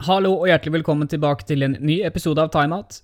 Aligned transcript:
Hallo 0.00 0.30
og 0.38 0.46
hjertelig 0.48 0.78
velkommen 0.78 1.08
tilbake 1.12 1.44
til 1.44 1.60
en 1.66 1.74
ny 1.84 1.98
episode 2.08 2.40
av 2.40 2.48
Timeout. 2.54 3.02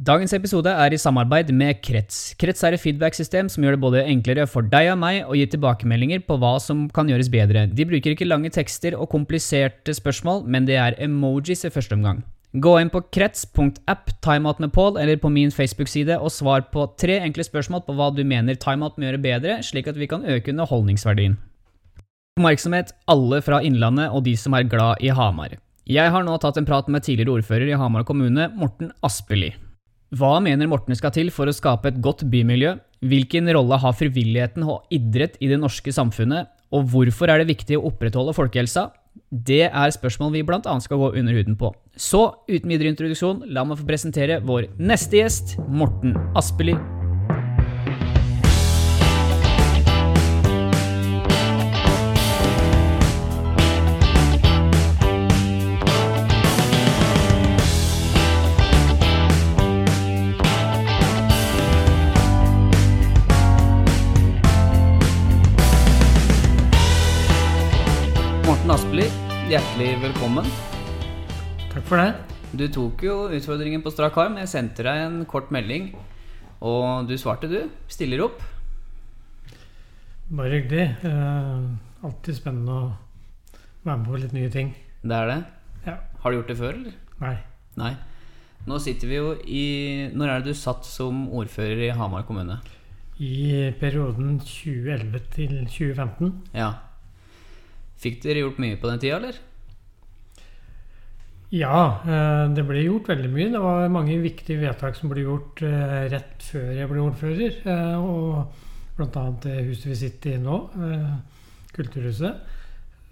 Dagens 0.00 0.32
episode 0.32 0.72
er 0.72 0.94
i 0.96 1.00
samarbeid 1.00 1.50
med 1.52 1.82
Krets. 1.84 2.32
Krets 2.40 2.64
er 2.64 2.72
et 2.72 2.80
feedback-system 2.80 3.50
som 3.52 3.66
gjør 3.66 3.76
det 3.76 3.80
både 3.82 4.04
enklere 4.08 4.46
for 4.48 4.64
deg 4.64 4.88
og 4.94 4.96
meg 5.02 5.28
å 5.28 5.36
gi 5.36 5.44
tilbakemeldinger 5.52 6.22
på 6.24 6.38
hva 6.40 6.54
som 6.64 6.86
kan 6.96 7.12
gjøres 7.12 7.28
bedre. 7.34 7.66
De 7.68 7.84
bruker 7.90 8.16
ikke 8.16 8.30
lange 8.30 8.48
tekster 8.54 8.96
og 8.96 9.10
kompliserte 9.12 9.92
spørsmål, 9.92 10.46
men 10.48 10.64
det 10.64 10.80
er 10.80 10.96
emojis 11.04 11.68
i 11.68 11.72
første 11.74 11.98
omgang. 11.98 12.24
Gå 12.56 12.74
inn 12.80 12.94
på 12.96 13.04
krets.app 13.12 14.16
timeout 14.24 14.64
med 14.64 14.72
Paul 14.72 14.96
eller 14.96 15.20
på 15.20 15.28
min 15.28 15.52
Facebook-side 15.52 16.16
og 16.16 16.32
svar 16.32 16.64
på 16.72 16.88
tre 16.96 17.20
enkle 17.28 17.44
spørsmål 17.44 17.84
på 17.84 18.00
hva 18.00 18.08
du 18.16 18.24
mener 18.24 18.56
timeout 18.56 18.96
må 18.96 19.10
gjøre 19.10 19.24
bedre, 19.28 19.60
slik 19.60 19.92
at 19.92 20.00
vi 20.00 20.08
kan 20.08 20.24
øke 20.24 20.56
underholdningsverdien. 20.56 21.36
Oppmerksomhet 22.40 22.96
alle 23.04 23.44
fra 23.44 23.60
Innlandet 23.60 24.08
og 24.08 24.24
de 24.24 24.38
som 24.40 24.56
er 24.56 24.64
glad 24.64 25.04
i 25.04 25.12
Hamar. 25.12 25.60
Jeg 25.88 26.12
har 26.12 26.20
nå 26.20 26.34
tatt 26.36 26.58
en 26.60 26.66
prat 26.68 26.88
med 26.92 27.00
tidligere 27.00 27.38
ordfører 27.38 27.70
i 27.70 27.76
Hamar 27.80 28.04
kommune, 28.04 28.50
Morten 28.60 28.90
Aspelid. 29.00 29.56
Hva 30.12 30.34
mener 30.44 30.68
Morten 30.68 30.96
skal 30.96 31.14
til 31.16 31.30
for 31.32 31.48
å 31.48 31.54
skape 31.56 31.88
et 31.88 32.02
godt 32.04 32.26
bymiljø? 32.28 32.74
Hvilken 33.08 33.48
rolle 33.56 33.78
har 33.80 33.96
frivilligheten 33.96 34.66
og 34.68 34.84
idrett 34.92 35.40
i 35.40 35.48
det 35.48 35.56
norske 35.62 35.92
samfunnet? 35.96 36.52
Og 36.76 36.84
hvorfor 36.92 37.32
er 37.32 37.40
det 37.40 37.48
viktig 37.54 37.78
å 37.78 37.86
opprettholde 37.88 38.36
folkehelsa? 38.36 38.90
Det 39.32 39.64
er 39.70 39.96
spørsmål 39.96 40.36
vi 40.36 40.44
bl.a. 40.44 40.76
skal 40.84 41.00
gå 41.00 41.10
under 41.22 41.40
huden 41.40 41.56
på. 41.56 41.72
Så 41.96 42.20
uten 42.50 42.68
videre 42.68 42.92
introduksjon, 42.92 43.46
la 43.48 43.64
meg 43.64 43.80
få 43.80 43.88
presentere 43.88 44.42
vår 44.44 44.68
neste 44.76 45.22
gjest, 45.22 45.56
Morten 45.72 46.12
Aspeli. 46.36 46.76
Hjertelig 69.48 69.94
velkommen. 70.02 70.44
Takk 71.72 71.84
for 71.88 71.96
det. 71.96 72.10
Du 72.52 72.66
tok 72.72 73.00
jo 73.04 73.14
utfordringen 73.32 73.80
på 73.84 73.92
strak 73.94 74.16
arm. 74.20 74.36
Jeg 74.42 74.50
sendte 74.50 74.84
deg 74.84 75.04
en 75.06 75.22
kort 75.28 75.48
melding, 75.54 75.86
og 76.60 77.08
du 77.08 77.14
svarte, 77.16 77.48
du. 77.48 77.62
Stiller 77.88 78.26
opp. 78.26 78.42
Bare 80.28 80.52
hyggelig. 80.52 80.84
Eh, 81.00 82.04
alltid 82.04 82.36
spennende 82.36 82.74
å 82.76 82.90
være 83.86 83.96
med 84.02 84.10
på 84.10 84.20
litt 84.20 84.34
nye 84.36 84.50
ting. 84.52 84.74
Det 85.00 85.16
er 85.16 85.30
det. 85.32 85.38
Ja. 85.86 85.94
Har 86.20 86.30
du 86.34 86.38
gjort 86.40 86.52
det 86.52 86.58
før, 86.58 86.76
eller? 86.82 86.98
Nei. 87.22 87.36
Nei. 87.80 87.94
Nå 88.68 88.80
sitter 88.84 89.08
vi 89.08 89.16
jo 89.16 89.30
i 89.46 89.62
Når 90.12 90.28
er 90.28 90.42
det 90.42 90.52
du 90.52 90.58
satt 90.58 90.84
som 90.84 91.22
ordfører 91.32 91.86
i 91.86 91.94
Hamar 91.96 92.26
kommune? 92.28 92.58
I 93.16 93.70
perioden 93.80 94.36
2011 94.42 95.24
til 95.32 95.54
2015 95.64 96.34
Ja. 96.58 96.72
Fikk 97.98 98.20
dere 98.22 98.44
gjort 98.44 98.58
mye 98.62 98.76
på 98.78 98.90
den 98.92 99.00
tida, 99.02 99.16
eller? 99.18 99.38
Ja, 101.50 102.00
eh, 102.04 102.44
det 102.52 102.64
ble 102.68 102.82
gjort 102.84 103.08
veldig 103.08 103.30
mye. 103.32 103.48
Det 103.54 103.60
var 103.64 103.88
mange 103.92 104.18
viktige 104.20 104.60
vedtak 104.60 104.98
som 104.98 105.08
ble 105.12 105.24
gjort 105.24 105.62
eh, 105.64 106.04
rett 106.12 106.44
før 106.44 106.66
jeg 106.76 106.90
ble 106.90 107.00
ordfører. 107.06 107.56
eh, 107.64 107.96
Og 107.96 108.98
bl.a. 108.98 109.24
det 109.44 109.54
huset 109.70 109.88
vi 109.92 109.96
sitter 110.02 110.36
i 110.36 110.42
nå, 110.42 110.58
Kulturhuset. 111.72 112.42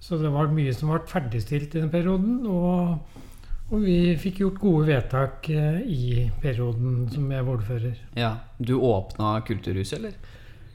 Så 0.02 0.18
det 0.20 0.30
var 0.34 0.50
mye 0.52 0.74
som 0.76 0.90
ble 0.92 1.00
ferdigstilt 1.08 1.74
i 1.74 1.80
den 1.80 1.90
perioden. 1.90 2.42
Og, 2.50 3.22
og 3.72 3.82
vi 3.86 4.12
fikk 4.20 4.42
gjort 4.44 4.60
gode 4.62 4.86
vedtak 4.92 5.48
i 5.50 6.28
perioden 6.42 7.06
som 7.10 7.30
jeg 7.32 7.46
var 7.46 7.56
ordfører. 7.56 7.96
Ja. 8.18 8.34
Du 8.60 8.76
åpna 8.82 9.38
Kulturhuset, 9.48 9.98
eller? 9.98 10.14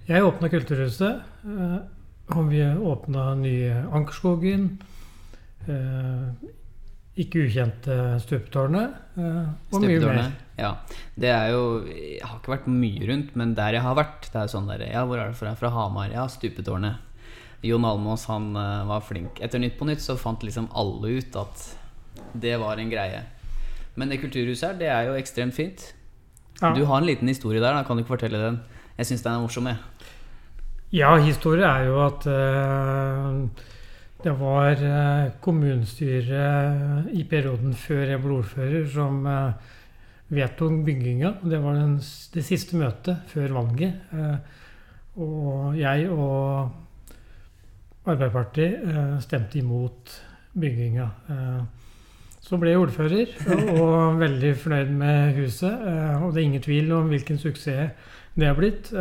Jeg 0.09 0.25
åpna 0.25 0.49
Kulturhuset. 0.51 1.21
Og 2.35 2.47
vi 2.49 2.61
åpna 2.63 3.35
nye 3.35 3.83
Ankerskogen. 3.91 4.69
eh, 5.67 6.49
Ikke 7.21 7.43
ukjente 7.45 8.19
Stupetårnet. 8.23 8.93
eh, 9.17 9.49
Og 9.73 9.81
mye 9.81 9.99
mer. 9.99 10.31
Ja. 10.57 10.75
Det 11.19 11.29
er 11.29 11.51
jo 11.51 11.85
Jeg 11.85 12.21
har 12.23 12.39
ikke 12.39 12.53
vært 12.57 12.67
mye 12.67 13.07
rundt, 13.09 13.35
men 13.35 13.53
der 13.55 13.73
jeg 13.73 13.81
har 13.81 13.95
vært, 13.95 14.31
det 14.31 14.35
er 14.41 14.47
sånn 14.47 14.67
der 14.67 14.85
Ja, 14.91 15.05
hvor 15.05 15.17
er 15.19 15.27
det 15.29 15.35
fra? 15.37 15.55
Fra 15.55 15.69
Hamar. 15.69 16.09
Ja, 16.11 16.27
Stupetårnet. 16.27 16.97
Jon 17.63 17.83
Almås, 17.85 18.25
han 18.25 18.55
eh, 18.55 18.85
var 18.87 19.01
flink. 19.01 19.39
Etter 19.41 19.59
Nytt 19.59 19.77
på 19.77 19.85
Nytt 19.85 19.99
så 20.01 20.17
fant 20.17 20.41
liksom 20.41 20.69
alle 20.73 21.17
ut 21.19 21.35
at 21.35 21.75
det 22.33 22.57
var 22.59 22.77
en 22.79 22.89
greie. 22.89 23.23
Men 23.95 24.09
det 24.09 24.21
kulturhuset 24.21 24.69
her, 24.71 24.73
det 24.79 24.87
er 24.87 25.03
jo 25.09 25.13
ekstremt 25.19 25.53
fint. 25.53 25.93
Ja. 26.61 26.73
Du 26.73 26.85
har 26.85 26.97
en 27.01 27.05
liten 27.05 27.27
historie 27.27 27.59
der, 27.59 27.73
da 27.73 27.83
kan 27.83 27.97
du 27.97 28.03
ikke 28.03 28.15
fortelle 28.17 28.37
den? 28.39 28.59
Jeg 28.97 29.05
syns 29.05 29.21
den 29.23 29.33
er 29.33 29.41
morsom, 29.41 29.65
jeg. 29.67 29.77
Ja, 30.91 31.13
historie 31.23 31.63
er 31.63 31.85
jo 31.87 31.99
at 32.03 32.25
eh, 32.27 33.35
det 34.25 34.31
var 34.35 34.71
eh, 34.75 35.29
kommunestyret 35.39 37.13
i 37.15 37.23
perioden 37.31 37.71
før 37.79 38.09
jeg 38.11 38.19
ble 38.19 38.33
ordfører 38.41 38.89
som 38.91 39.21
eh, 39.23 39.69
vedtok 40.35 40.81
bygginga. 40.89 41.31
Det 41.47 41.61
var 41.63 41.79
den, 41.79 41.93
det 42.33 42.43
siste 42.43 42.75
møtet 42.75 43.23
før 43.31 43.55
valget. 43.61 44.03
Eh, 44.11 44.35
og 45.23 45.79
jeg 45.79 46.09
og 46.11 46.75
Arbeiderpartiet 48.11 48.83
eh, 48.83 49.15
stemte 49.23 49.61
imot 49.61 50.11
bygginga. 50.59 51.07
Eh, 51.31 51.63
så 52.43 52.59
ble 52.59 52.75
jeg 52.75 52.83
ordfører 52.83 53.33
og, 53.79 54.19
veldig 54.19 54.53
fornøyd 54.59 54.93
med 54.99 55.39
huset. 55.39 55.71
Eh, 55.71 56.19
og 56.19 56.33
det 56.33 56.43
er 56.43 56.49
ingen 56.49 56.67
tvil 56.67 56.91
om 56.99 57.15
hvilken 57.15 57.39
suksess 57.39 58.11
det 58.35 58.47
har 58.47 58.59
blitt. 58.59 58.91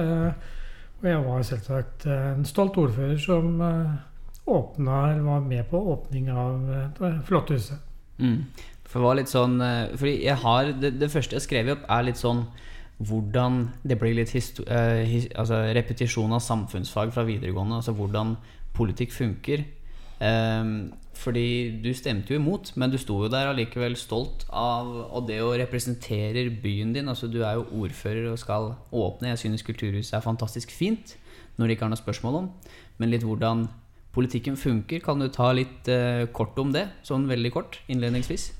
Eh, 1.02 1.16
og 1.16 1.24
jeg 1.24 1.24
var 1.26 1.46
selvsagt 1.48 2.06
eh, 2.06 2.26
en 2.34 2.48
stolt 2.48 2.76
ordfører 2.80 3.18
som 3.20 3.60
eh, 3.64 3.92
åpna, 4.50 5.12
eller 5.12 5.22
var 5.22 5.40
med 5.40 5.64
på 5.70 5.80
åpning 5.92 6.30
av 6.30 6.70
eh, 6.70 6.88
det 6.98 7.12
flotte 7.28 7.56
huset. 7.56 7.78
Mm. 8.18 8.44
For 8.84 9.00
det 9.00 9.20
litt 9.20 9.32
sånn 9.32 9.60
eh, 9.64 10.02
jeg 10.10 10.36
har 10.42 10.72
Det, 10.76 10.90
det 11.00 11.08
første 11.12 11.38
jeg 11.38 11.46
skrev 11.46 11.70
opp, 11.76 11.86
er 11.88 12.08
litt 12.08 12.20
sånn 12.20 12.44
hvordan 13.00 13.62
Det 13.80 13.96
blir 13.96 14.12
litt 14.18 14.34
histo 14.34 14.66
eh, 14.68 15.06
his, 15.08 15.28
altså 15.32 15.62
repetisjon 15.72 16.34
av 16.36 16.42
samfunnsfag 16.44 17.14
fra 17.14 17.24
videregående. 17.24 17.78
Altså 17.80 17.94
hvordan 17.96 18.34
politikk 18.76 19.14
funker. 19.16 19.64
Ehm, 20.20 20.92
fordi 21.16 21.80
du 21.84 21.90
stemte 21.96 22.34
jo 22.34 22.40
imot, 22.40 22.72
men 22.76 22.92
du 22.92 22.98
sto 23.00 23.16
jo 23.24 23.30
der 23.32 23.50
allikevel 23.50 23.96
stolt 23.96 24.46
av 24.48 24.86
Og 25.16 25.26
det 25.28 25.40
å 25.40 25.52
representere 25.56 26.46
byen 26.62 26.94
din. 26.94 27.08
Altså 27.08 27.28
Du 27.28 27.42
er 27.42 27.58
jo 27.58 27.66
ordfører 27.82 28.30
og 28.32 28.38
skal 28.38 28.74
åpne. 28.92 29.32
Jeg 29.32 29.38
synes 29.38 29.62
Kulturhuset 29.62 30.14
er 30.14 30.24
fantastisk 30.24 30.70
fint, 30.70 31.16
når 31.56 31.66
det 31.66 31.76
ikke 31.76 31.84
er 31.88 31.92
noe 31.94 32.04
spørsmål 32.04 32.34
om. 32.34 32.50
Men 32.98 33.10
litt 33.10 33.24
hvordan 33.24 33.68
politikken 34.12 34.56
funker. 34.56 35.00
Kan 35.00 35.20
du 35.20 35.28
ta 35.28 35.52
litt 35.52 35.88
eh, 35.88 36.26
kort 36.32 36.58
om 36.58 36.72
det? 36.72 36.88
Sånn 37.06 37.28
veldig 37.30 37.52
kort, 37.54 37.78
innledningsvis. 37.88 38.50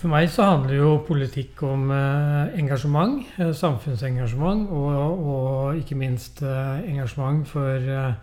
For 0.00 0.08
meg 0.08 0.30
så 0.32 0.46
handler 0.46 0.76
jo 0.78 0.90
politikk 1.06 1.62
om 1.66 1.90
eh, 1.92 2.58
engasjement, 2.58 3.20
eh, 3.38 3.52
samfunnsengasjement, 3.52 4.70
og, 4.70 5.24
og 5.34 5.80
ikke 5.80 5.98
minst 5.98 6.42
eh, 6.46 6.84
engasjement 6.88 7.44
for 7.48 7.76
eh, 7.76 8.14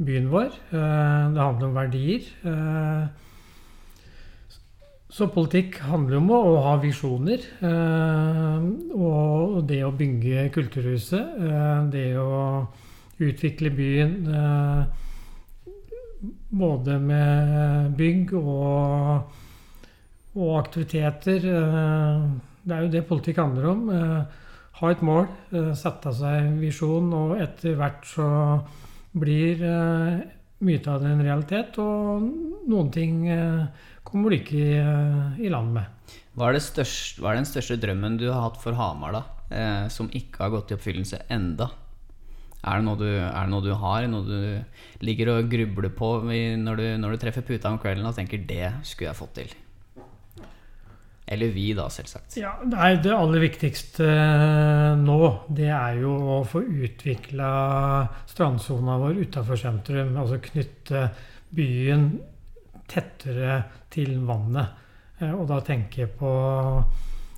byen 0.00 0.30
vår. 0.30 0.52
Eh, 0.72 1.32
det 1.34 1.42
handler 1.42 1.66
om 1.68 1.74
verdier. 1.76 2.24
Eh, 2.44 3.08
så 5.10 5.26
politikk 5.34 5.80
handler 5.82 6.20
om 6.20 6.30
å, 6.30 6.40
ha 6.64 6.76
visjoner. 6.80 7.44
Eh, 7.60 8.66
og 8.96 9.60
det 9.68 9.82
å 9.84 9.92
bygge 9.96 10.48
Kulturhuset, 10.54 11.36
det 11.92 12.14
å 12.18 12.66
utvikle 13.20 13.68
byen 13.74 14.14
både 16.50 16.96
med 16.98 17.92
bygg 17.98 18.34
og 18.40 19.36
og 20.30 20.50
aktiviteter. 20.60 21.42
Det 21.42 22.74
er 22.76 22.84
jo 22.84 22.90
det 22.92 23.00
politikk 23.08 23.40
handler 23.42 23.64
om. 23.66 23.80
Ha 24.78 24.90
et 24.92 25.02
mål, 25.02 25.26
sette 25.74 26.12
seg 26.14 26.36
en 26.38 26.60
visjon, 26.62 27.08
og 27.12 27.34
etter 27.42 27.74
hvert 27.76 28.06
så 28.06 28.28
blir 29.16 29.62
eh, 29.66 30.20
mye 30.66 30.80
av 30.86 31.02
det 31.02 31.10
en 31.10 31.24
realitet. 31.24 31.78
Og 31.82 32.26
noen 32.70 32.90
ting 32.94 33.26
eh, 33.32 33.86
kommer 34.06 34.30
du 34.30 34.40
ikke 34.40 34.58
i, 34.58 34.72
eh, 34.80 35.44
i 35.46 35.52
land 35.52 35.74
med. 35.76 36.16
Hva 36.38 36.50
er, 36.50 36.60
største, 36.62 37.20
hva 37.20 37.32
er 37.32 37.40
den 37.40 37.48
største 37.48 37.78
drømmen 37.80 38.18
du 38.20 38.28
har 38.30 38.44
hatt 38.46 38.60
for 38.62 38.76
Hamar, 38.78 39.16
da? 39.16 39.22
Eh, 39.50 39.86
som 39.92 40.10
ikke 40.14 40.44
har 40.44 40.52
gått 40.54 40.70
i 40.70 40.78
oppfyllelse 40.78 41.24
enda? 41.32 41.70
Er 42.60 42.76
det, 42.76 42.84
noe 42.84 43.00
du, 43.00 43.08
er 43.08 43.40
det 43.40 43.50
noe 43.54 43.64
du 43.64 43.72
har? 43.72 44.04
Noe 44.12 44.26
du 44.26 45.04
ligger 45.06 45.32
og 45.32 45.48
grubler 45.48 45.92
på 45.96 46.10
når 46.28 46.76
du, 46.76 46.86
når 47.00 47.16
du 47.16 47.22
treffer 47.22 47.46
puta 47.46 47.72
om 47.72 47.80
kvelden 47.80 48.04
og 48.04 48.18
tenker 48.18 48.44
'det 48.44 48.84
skulle 48.84 49.08
jeg 49.08 49.16
fått 49.16 49.34
til'? 49.38 49.54
Eller 51.30 51.52
vi, 51.54 51.68
da, 51.78 51.84
selvsagt. 51.90 52.34
Ja, 52.40 52.56
nei, 52.66 52.96
Det 52.98 53.12
aller 53.14 53.44
viktigste 53.44 54.06
eh, 54.10 54.96
nå, 54.98 55.18
det 55.54 55.68
er 55.70 56.00
jo 56.02 56.14
å 56.34 56.38
få 56.42 56.64
utvikla 56.66 57.50
strandsona 58.26 58.96
vår 58.98 59.20
utafor 59.28 59.60
sentrum. 59.60 60.10
Altså 60.18 60.40
knytte 60.42 61.04
byen 61.54 62.08
tettere 62.90 63.60
til 63.94 64.16
vannet. 64.26 64.72
Eh, 65.20 65.30
og 65.30 65.46
da 65.52 65.60
tenker 65.68 66.02
jeg 66.02 66.16
på 66.18 66.32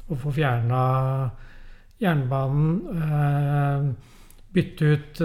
å 0.08 0.18
få 0.22 0.32
fjerna 0.38 0.80
jernbanen. 2.00 2.72
Eh, 2.96 4.08
bytte 4.56 4.88
ut 4.88 5.20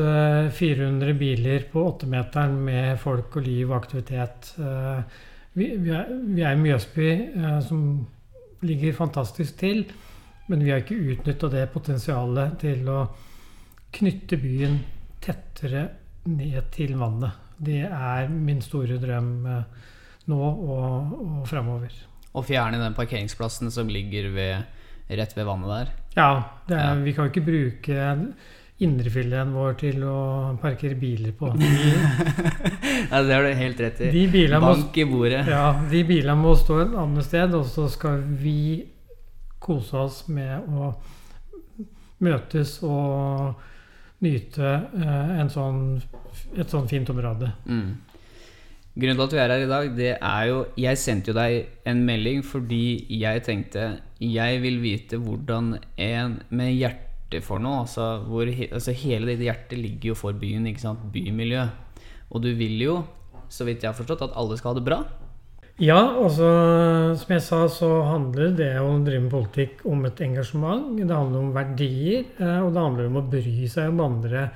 400 0.60 1.16
biler 1.20 1.66
på 1.72 1.82
åttemeteren 1.88 2.60
med 2.68 3.00
folk 3.00 3.40
og 3.40 3.48
liv 3.48 3.66
og 3.68 3.76
aktivitet. 3.76 4.54
Vi, 5.58 5.66
er 5.92 6.54
i 6.54 6.62
Mjøsby, 6.62 7.10
som 7.66 7.82
ligger 8.66 8.96
fantastisk 8.98 9.58
til. 9.60 9.86
Men 10.48 10.64
vi 10.64 10.72
har 10.72 10.84
ikke 10.84 11.00
utnytta 11.14 11.50
det 11.52 11.66
potensialet 11.74 12.56
til 12.62 12.88
å 12.90 13.02
knytte 13.98 14.40
byen 14.40 14.80
tettere 15.24 15.88
ned 16.28 16.72
til 16.76 16.96
vannet. 17.00 17.44
Det 17.58 17.84
er 17.88 18.30
min 18.32 18.62
store 18.64 19.00
drøm 19.02 19.32
eh, 19.50 19.88
nå 20.32 20.38
og, 20.38 21.16
og 21.18 21.42
framover. 21.50 21.94
Å 22.38 22.44
fjerne 22.46 22.80
den 22.82 22.96
parkeringsplassen 22.98 23.72
som 23.74 23.90
ligger 23.90 24.30
ved, 24.36 24.84
rett 25.10 25.34
ved 25.38 25.48
vannet 25.48 25.74
der? 25.74 25.92
Ja, 26.18 26.30
er, 26.70 27.02
vi 27.02 27.16
kan 27.18 27.32
ikke 27.32 27.46
bruke 27.48 28.08
indrefileten 28.84 29.54
vår 29.58 29.78
til 29.82 30.04
å 30.06 30.18
parkere 30.62 30.98
biler 31.00 31.34
på. 31.38 31.50
De, 31.58 31.70
ja, 33.12 33.22
det 33.26 33.34
har 33.34 33.46
du 33.46 33.54
helt 33.58 33.80
rett 33.82 34.04
i. 34.06 34.28
Bank 34.62 34.98
i 34.98 35.06
bordet. 35.10 35.44
Ja, 35.50 35.72
de 35.90 36.04
bilene 36.06 36.38
må 36.38 36.54
stå 36.60 36.84
et 36.84 36.98
annet 37.06 37.26
sted, 37.26 37.56
og 37.58 37.66
så 37.72 37.88
skal 37.90 38.22
vi 38.42 38.86
kose 39.64 39.98
oss 39.98 40.20
med 40.30 40.68
å 40.70 40.92
møtes 42.22 42.78
og 42.86 43.58
nyte 44.26 44.70
eh, 44.98 45.42
sånn, 45.54 45.82
et 46.58 46.70
sånn 46.70 46.90
fint 46.90 47.10
område. 47.14 47.50
Mm. 47.66 47.96
Grunnen 48.98 49.18
til 49.18 49.26
at 49.28 49.34
vi 49.34 49.42
er 49.42 49.54
her 49.54 49.64
i 49.64 49.70
dag, 49.70 49.90
det 49.94 50.14
er 50.16 50.46
jo 50.50 50.62
Jeg 50.82 50.98
sendte 50.98 51.30
jo 51.30 51.36
deg 51.38 51.68
en 51.86 52.00
melding 52.06 52.40
fordi 52.42 53.06
jeg 53.14 53.44
tenkte 53.46 53.92
jeg 54.18 54.62
vil 54.64 54.80
vite 54.82 55.20
hvordan 55.22 55.76
en 56.02 56.40
med 56.50 56.72
hjerte 56.74 57.07
for 57.44 57.60
noe 57.60 57.84
altså, 57.84 58.08
hvor, 58.24 58.48
altså 58.48 58.96
Hele 58.96 59.34
ditt 59.34 59.44
hjerte 59.44 59.76
ligger 59.80 60.14
jo 60.14 60.18
for 60.18 60.38
byen, 60.38 60.68
ikke 60.70 60.86
sant? 60.86 61.04
Bymiljø. 61.12 61.66
Og 62.32 62.44
du 62.44 62.52
vil 62.56 62.80
jo, 62.82 63.02
så 63.50 63.68
vidt 63.68 63.84
jeg 63.84 63.92
har 63.92 63.98
forstått, 63.98 64.24
at 64.30 64.38
alle 64.40 64.58
skal 64.60 64.74
ha 64.74 64.80
det 64.80 64.86
bra. 64.88 65.02
Ja, 65.78 66.00
altså 66.18 66.48
som 67.20 67.34
jeg 67.36 67.44
sa, 67.46 67.60
så 67.70 67.90
handler 68.08 68.56
det 68.58 68.72
å 68.82 68.96
drive 69.06 69.28
med 69.28 69.34
politikk 69.36 69.84
om 69.86 70.08
et 70.10 70.24
engasjement. 70.26 70.96
Det 70.98 71.14
handler 71.14 71.44
om 71.44 71.52
verdier, 71.54 72.26
eh, 72.40 72.58
og 72.64 72.72
det 72.74 72.82
handler 72.82 73.12
om 73.12 73.20
å 73.22 73.28
bry 73.30 73.70
seg 73.70 73.92
om 73.92 74.02
andre. 74.08 74.48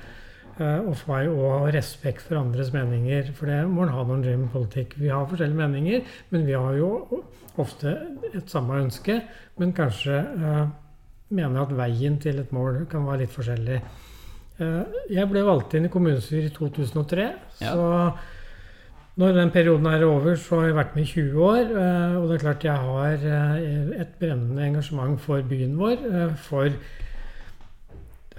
Eh, 0.58 0.80
og 0.82 0.98
ha 1.06 1.70
respekt 1.72 2.26
for 2.26 2.40
andres 2.40 2.72
meninger. 2.74 3.30
For 3.38 3.46
det 3.48 3.60
må 3.70 3.86
en 3.86 3.94
ha 3.94 4.02
når 4.02 4.16
en 4.16 4.24
driver 4.26 4.42
med 4.42 4.52
politikk. 4.56 4.98
Vi 4.98 5.12
har 5.14 5.28
forskjellige 5.30 5.62
meninger, 5.62 6.02
men 6.34 6.46
vi 6.48 6.58
har 6.58 6.74
jo 6.76 7.22
ofte 7.62 7.94
et 8.32 8.50
samme 8.50 8.82
ønske. 8.82 9.20
Men 9.60 9.72
kanskje 9.76 10.18
uh, 10.42 10.66
mener 11.32 11.64
at 11.64 11.74
veien 11.76 12.18
til 12.22 12.38
et 12.42 12.52
mål 12.54 12.84
kan 12.90 13.06
være 13.08 13.24
litt 13.24 13.34
forskjellig. 13.34 13.80
Uh, 14.60 14.84
jeg 15.10 15.26
ble 15.30 15.42
valgt 15.46 15.74
inn 15.78 15.88
i 15.88 15.92
kommunestyret 15.92 16.52
i 16.52 16.54
2003. 16.54 17.28
Ja. 17.62 17.74
så 17.74 17.88
når 19.20 19.32
den 19.36 19.50
perioden 19.52 19.86
er 19.86 20.04
over, 20.04 20.36
så 20.40 20.60
har 20.60 20.70
jeg 20.70 20.76
vært 20.76 20.94
med 20.96 21.02
i 21.02 21.10
20 21.10 21.42
år. 21.44 21.72
Eh, 21.80 22.14
og 22.16 22.28
det 22.28 22.36
er 22.36 22.44
klart 22.46 22.64
jeg 22.64 22.84
har 22.86 23.26
eh, 23.28 23.90
et 24.00 24.14
brennende 24.20 24.64
engasjement 24.64 25.20
for 25.20 25.44
byen 25.48 25.74
vår. 25.76 25.98
Eh, 26.08 26.32
for 26.36 26.68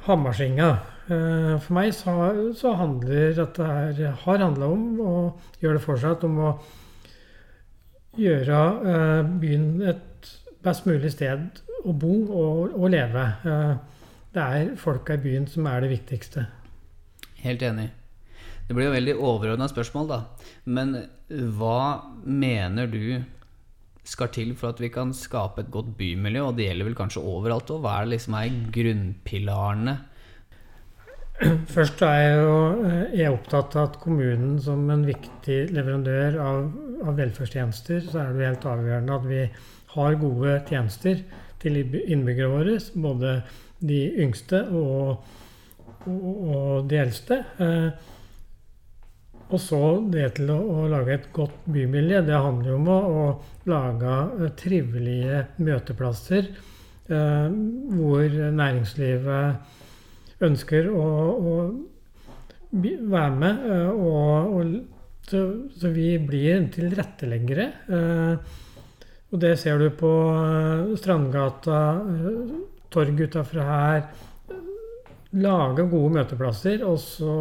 Hamarsinga. 0.07 0.71
For 1.03 1.73
meg 1.75 1.89
så, 1.93 2.13
så 2.55 2.71
handler 2.79 3.33
dette 3.35 3.65
her, 3.67 4.13
har 4.23 4.37
handla 4.39 4.69
om, 4.71 4.83
og 5.03 5.59
gjør 5.61 5.75
det 5.75 5.83
fortsatt, 5.83 6.23
om 6.23 6.37
å 6.39 6.51
gjøre 8.15 8.59
byen 9.41 9.65
et 9.91 10.29
best 10.63 10.87
mulig 10.87 11.11
sted 11.11 11.59
å 11.83 11.93
bo 11.93 12.13
og, 12.27 12.77
og 12.77 12.89
leve. 12.93 13.25
Det 14.33 14.43
er 14.43 14.71
folka 14.79 15.17
i 15.17 15.23
byen 15.23 15.45
som 15.49 15.67
er 15.69 15.83
det 15.83 15.91
viktigste. 15.93 16.47
Helt 17.43 17.61
enig. 17.65 17.89
Det 18.67 18.75
blir 18.75 18.87
jo 18.87 18.95
veldig 18.95 19.15
overordna 19.19 19.67
spørsmål, 19.67 20.07
da. 20.09 20.19
Men 20.65 20.95
hva 21.57 22.03
mener 22.23 22.87
du 22.87 23.23
skal 24.07 24.31
til 24.35 24.55
for 24.59 24.73
at 24.73 24.81
vi 24.83 24.89
kan 24.91 25.11
skape 25.15 25.63
et 25.63 25.71
godt 25.73 25.91
bymiljø? 25.99 26.47
Og 26.47 26.57
det 26.57 26.69
gjelder 26.69 26.89
vel 26.89 26.97
kanskje 26.97 27.23
overalt 27.27 27.71
òg. 27.75 27.83
Hva 27.83 27.97
er 27.99 28.07
det 28.07 28.15
liksom 28.15 28.39
er 28.39 28.57
grunnpilarene? 28.79 29.95
Først 31.73 32.01
er 32.05 32.17
jeg 32.21 32.33
jo 32.39 32.57
eh, 32.85 33.15
jeg 33.17 33.27
er 33.27 33.35
opptatt 33.35 33.75
av 33.75 33.87
at 33.89 33.95
kommunen 34.03 34.59
som 34.63 34.83
en 34.93 35.05
viktig 35.07 35.57
leverandør 35.73 36.37
av, 36.39 36.59
av 37.03 37.17
velferdstjenester, 37.17 38.03
så 38.05 38.21
er 38.21 38.35
det 38.37 38.51
helt 38.51 38.67
avgjørende 38.69 39.17
at 39.17 39.25
vi 39.27 39.41
har 39.95 40.19
gode 40.21 40.59
tjenester 40.69 41.23
til 41.63 41.81
innbyggerne 41.81 42.51
våre. 42.53 42.79
Både 42.93 43.37
de 43.83 43.99
yngste 44.23 44.63
og, 44.71 45.23
og, 46.07 46.25
og 46.55 46.89
de 46.89 46.99
eldste. 47.01 47.39
Eh, 47.63 48.11
og 49.53 49.59
så 49.61 49.79
det 50.09 50.27
til 50.39 50.49
å, 50.53 50.57
å, 50.57 50.85
lage 50.89 51.13
et 51.17 51.25
godt 51.35 51.65
bymiljø. 51.69 52.21
Det 52.25 52.37
handler 52.45 52.69
jo 52.71 52.77
om 52.79 52.87
å, 52.89 52.99
å 53.23 53.25
lage 53.69 54.13
uh, 54.39 54.47
trivelige 54.57 55.43
møteplasser 55.61 56.43
eh, 56.49 57.49
hvor 57.93 58.27
næringslivet 58.57 59.45
ønsker 60.43 60.89
å, 60.89 61.05
å 61.37 61.53
være 62.73 63.35
med. 63.43 63.55
Uh, 63.67 63.91
og, 63.93 64.57
og 64.57 64.63
så, 65.29 65.39
så, 65.77 65.87
vi 65.93 66.17
blir 66.19 66.65
tilretteleggere. 66.73 67.67
Og 69.33 69.39
det 69.41 69.55
ser 69.57 69.81
du 69.81 69.87
på 69.97 70.11
Strandgata, 71.01 71.79
torg 72.93 73.23
utafra 73.25 73.65
her. 73.65 74.03
Lage 75.41 75.87
gode 75.89 76.13
møteplasser, 76.19 76.83
og 76.85 76.99
så 77.01 77.33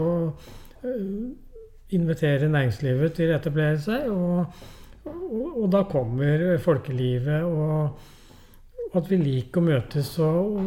invitere 1.92 2.48
næringslivet 2.48 3.12
til 3.18 3.28
å 3.28 3.36
etablere 3.36 3.76
seg. 3.84 4.08
Og, 4.08 4.64
og, 5.04 5.66
da 5.72 5.84
kommer 5.90 6.56
folkelivet, 6.64 7.44
og 7.44 8.96
at 8.96 9.12
vi 9.12 9.20
liker 9.20 9.60
å 9.60 9.68
møtes 9.68 10.16
og, 10.24 10.58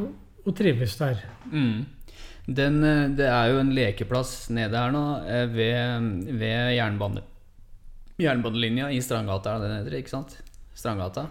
og 0.46 0.56
trives 0.58 0.98
der. 1.02 1.26
Mm. 1.50 1.86
Den, 2.46 2.82
eh, 2.86 3.06
det 3.18 3.26
er 3.26 3.50
jo 3.50 3.62
en 3.64 3.74
lekeplass 3.74 4.52
nede 4.54 4.78
her 4.78 4.92
nå 4.94 5.04
eh, 5.26 5.48
ved, 5.50 6.10
ved 6.38 6.76
jernbane, 6.78 7.24
jernbanelinja 8.22 8.92
i 8.94 9.00
Strandgata, 9.02 9.56
er 9.56 9.64
det 9.64 9.70
den 9.72 9.80
heter, 9.80 9.98
ikke 10.04 10.14
sant? 10.14 10.36
Strandgata, 10.76 11.28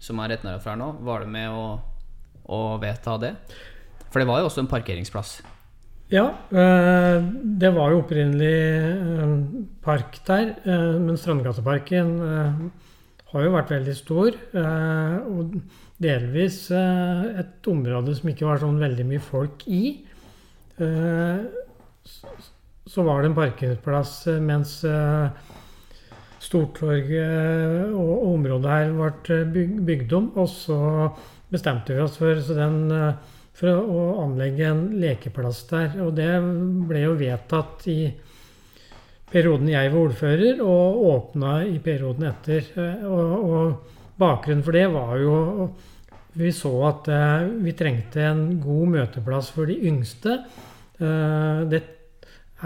som 0.00 0.20
er 0.22 0.34
rett 0.34 0.46
nedenfor 0.46 0.72
her 0.72 0.80
nå. 0.80 0.90
Var 1.06 1.24
det 1.24 1.32
med 1.34 1.54
å, 1.54 1.64
å 2.46 2.60
vedta 2.82 3.18
det? 3.20 3.34
For 4.10 4.22
det 4.22 4.28
var 4.30 4.40
jo 4.40 4.50
også 4.50 4.64
en 4.64 4.70
parkeringsplass. 4.70 5.40
Ja, 6.10 6.24
eh, 6.50 7.22
det 7.62 7.70
var 7.70 7.92
jo 7.92 8.00
opprinnelig 8.02 8.54
eh, 8.58 9.34
park 9.84 10.18
der. 10.26 10.56
Eh, 10.66 10.96
men 10.98 11.18
Strandgateparken 11.18 12.16
har 13.30 13.44
jo 13.46 13.52
vært 13.54 13.70
veldig 13.70 13.94
stor. 13.94 14.34
Og 15.30 15.54
delvis 16.02 16.64
et 16.74 17.68
område 17.70 18.16
som 18.18 18.32
ikke 18.32 18.48
var 18.48 18.58
sånn 18.58 18.80
veldig 18.82 19.06
mye 19.06 19.22
folk 19.22 19.62
i. 19.70 20.00
Så 22.90 23.04
var 23.06 23.22
det 23.22 23.30
en 23.30 23.38
parkeringsplass 23.38 24.14
mens 24.42 24.80
Stortorget 26.40 27.92
og 27.92 28.24
området 28.30 28.70
her 28.72 28.94
ble 29.52 29.66
bygd 29.84 30.16
om. 30.16 30.30
Og 30.40 30.48
så 30.48 30.80
bestemte 31.50 31.96
vi 31.96 32.02
oss 32.04 32.16
for 32.20 32.40
den 32.56 32.80
for 33.60 33.76
å 33.76 34.02
anlegge 34.22 34.70
en 34.70 34.82
lekeplass 35.02 35.64
der. 35.68 35.98
Og 36.00 36.14
det 36.16 36.32
ble 36.88 37.04
jo 37.04 37.16
vedtatt 37.20 37.84
i 37.92 38.00
perioden 39.30 39.68
jeg 39.70 39.92
var 39.92 40.00
ordfører, 40.00 40.62
og 40.64 41.04
åpna 41.10 41.60
i 41.68 41.78
perioden 41.84 42.30
etter. 42.30 42.72
Og, 43.04 43.34
og 43.44 44.20
bakgrunnen 44.20 44.64
for 44.64 44.76
det 44.76 44.88
var 44.92 45.16
jo 45.20 45.70
Vi 46.30 46.52
så 46.54 46.70
at 46.86 47.08
vi 47.58 47.72
trengte 47.74 48.22
en 48.22 48.60
god 48.62 48.92
møteplass 48.92 49.48
for 49.50 49.66
de 49.66 49.74
yngste. 49.90 50.36
Det 50.96 51.80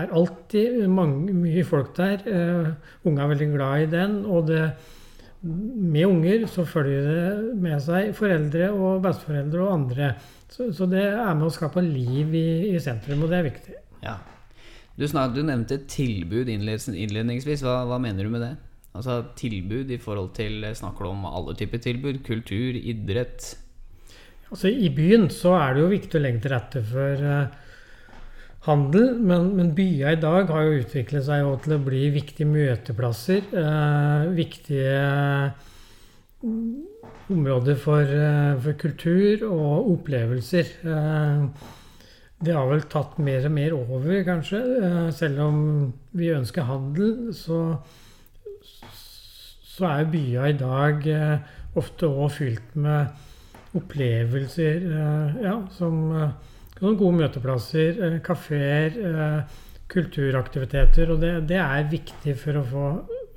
er 0.03 0.13
alltid 0.19 0.83
mange, 0.91 1.33
mye 1.37 1.65
folk 1.67 1.95
der. 1.97 2.25
Uh, 2.27 3.09
unge 3.09 3.23
er 3.23 3.33
veldig 3.33 3.49
glad 3.55 3.87
i 3.87 3.91
den. 3.95 4.21
og 4.27 4.47
det 4.51 4.67
med 5.45 6.07
unger 6.07 6.47
så 6.49 6.65
følger 6.65 7.05
det 7.05 7.57
med 7.61 7.81
seg 7.85 8.15
foreldre 8.17 8.71
og 8.73 9.03
besteforeldre 9.05 9.65
og 9.65 9.73
andre. 9.75 10.13
Så, 10.49 10.71
så, 10.73 10.87
det 10.89 11.03
er 11.05 11.35
med 11.37 11.49
å 11.49 11.53
skape 11.53 11.83
liv 11.85 12.33
i, 12.39 12.47
i 12.71 12.81
sentrum, 12.81 13.27
og 13.27 13.33
det 13.33 13.41
er 13.41 13.49
viktig. 13.49 13.75
Ja. 14.05 14.15
Du, 14.95 15.05
snart, 15.11 15.35
du 15.35 15.43
nevnte 15.45 15.81
tilbud 15.91 16.49
innledningsvis. 16.53 17.65
Hva, 17.67 17.83
hva, 17.91 17.99
mener 18.01 18.25
du 18.25 18.33
med 18.33 18.45
det? 18.47 18.55
Altså 18.95 19.19
tilbud 19.35 19.91
i 19.91 19.99
forhold 19.99 20.31
til 20.37 20.63
Snakker 20.79 21.03
du 21.03 21.11
om 21.11 21.25
alle 21.27 21.57
typer 21.59 21.83
tilbud? 21.83 22.21
Kultur, 22.25 22.79
idrett? 22.79 23.49
Altså 24.53 24.71
I 24.71 24.93
byen 24.95 25.27
så 25.35 25.57
er 25.59 25.75
det 25.75 25.83
jo 25.83 25.91
viktig 25.91 26.21
å 26.21 26.23
legge 26.23 26.45
til 26.45 26.55
rette 26.55 26.85
for 26.87 27.25
uh, 27.27 27.64
handel. 28.65 29.15
Men, 29.21 29.53
men 29.59 29.75
byer 29.77 30.17
i 30.17 30.23
dag 30.23 30.51
har 30.53 30.67
jo 30.67 30.81
utviklet 30.81 31.27
seg 31.29 31.47
til 31.65 31.77
å 31.77 31.85
bli 31.85 32.09
viktige 32.15 32.49
møteplasser. 32.51 33.47
Eh, 33.53 34.35
viktige 34.37 34.99
områder 37.31 37.77
for, 37.77 38.01
eh, 38.01 38.61
for, 38.61 38.73
kultur 38.73 39.45
og 39.49 39.91
opplevelser. 39.93 40.67
Eh, 40.85 41.47
det 42.45 42.55
har 42.55 42.69
vel 42.69 42.83
tatt 42.83 43.19
mer 43.19 43.47
og 43.47 43.53
mer 43.53 43.73
over, 43.73 44.25
kanskje. 44.25 44.61
Eh, 44.83 45.11
selv 45.11 45.41
om 45.41 45.93
vi 46.13 46.29
ønsker 46.35 46.63
handel, 46.69 47.33
så, 47.33 47.79
så 49.65 49.87
er 49.87 50.11
byer 50.13 50.47
i 50.47 50.59
dag 50.59 51.09
ofte 51.75 52.07
òg 52.07 52.31
fylt 52.31 52.77
med 52.77 53.09
opplevelser 53.75 54.85
ja, 55.43 55.57
som 55.75 56.13
gode 56.81 57.13
møteplasser, 57.17 58.19
kafeer, 58.25 58.97
kulturaktiviteter. 59.91 61.13
Og 61.15 61.21
det, 61.23 61.35
det 61.51 61.61
er 61.63 61.91
viktig 61.91 62.35
for 62.41 62.61
å 62.61 62.65
få 62.71 62.87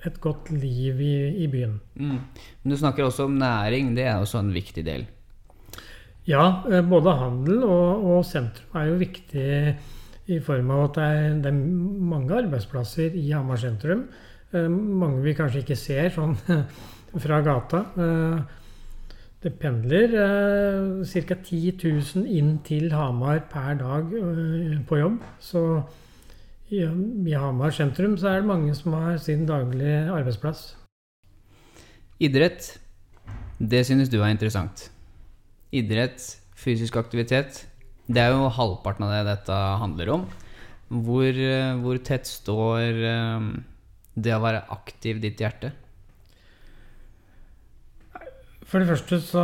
et 0.08 0.18
godt 0.24 0.52
liv 0.54 1.02
i, 1.02 1.16
i 1.44 1.48
byen. 1.52 1.78
Mm. 2.00 2.18
Men 2.64 2.74
du 2.74 2.78
snakker 2.80 3.08
også 3.08 3.28
om 3.28 3.38
næring. 3.40 3.94
Det 3.98 4.08
er 4.08 4.22
også 4.22 4.42
en 4.44 4.54
viktig 4.56 4.86
del. 4.88 5.08
Ja, 6.28 6.64
eh, 6.68 6.84
både 6.84 7.16
handel 7.22 7.64
og, 7.64 8.08
og 8.12 8.26
sentrum 8.28 8.80
er 8.80 8.90
jo 8.90 9.00
viktig 9.00 9.48
i 10.28 10.42
form 10.44 10.74
av 10.76 10.82
at 10.90 10.98
det 10.98 11.08
er, 11.08 11.36
det 11.46 11.52
er 11.54 11.60
mange 12.12 12.36
arbeidsplasser 12.36 13.16
i 13.16 13.30
Hamar 13.32 13.62
sentrum. 13.62 14.06
Eh, 14.52 14.68
mange 14.68 15.24
vi 15.24 15.36
kanskje 15.38 15.64
ikke 15.64 15.80
ser 15.80 16.12
sånn 16.16 16.36
fra 17.24 17.42
gata. 17.46 17.86
Eh, 19.48 19.52
det 19.52 19.60
pendler 19.60 20.12
ca. 21.06 21.36
10 21.36 21.78
000 22.16 22.28
inn 22.28 22.60
til 22.64 22.92
Hamar 22.92 23.40
per 23.50 23.78
dag 23.80 24.12
på 24.88 24.98
jobb. 24.98 25.22
Så 25.40 25.84
i, 26.70 26.84
I 26.84 27.34
Hamar 27.34 27.72
sentrum 27.72 28.18
så 28.18 28.30
er 28.30 28.42
det 28.42 28.48
mange 28.48 28.76
som 28.76 28.94
har 28.94 29.18
sin 29.18 29.46
daglige 29.46 30.12
arbeidsplass. 30.12 30.76
Idrett, 32.20 32.80
det 33.60 33.86
synes 33.86 34.10
du 34.10 34.22
er 34.22 34.34
interessant. 34.34 34.90
Idrett, 35.72 36.20
fysisk 36.56 36.96
aktivitet, 36.98 37.68
det 38.08 38.22
er 38.22 38.32
jo 38.34 38.50
halvparten 38.50 39.06
av 39.06 39.12
det 39.14 39.26
dette 39.28 39.54
handler 39.54 40.10
om. 40.10 40.28
Hvor, 40.88 41.34
hvor 41.82 41.98
tett 42.00 42.28
står 42.28 43.04
eh, 43.04 43.50
det 44.16 44.34
å 44.34 44.44
være 44.44 44.66
aktiv 44.72 45.22
ditt 45.22 45.40
hjerte? 45.40 45.72
For 48.68 48.84
det 48.84 48.90
første 48.90 49.20
så 49.24 49.44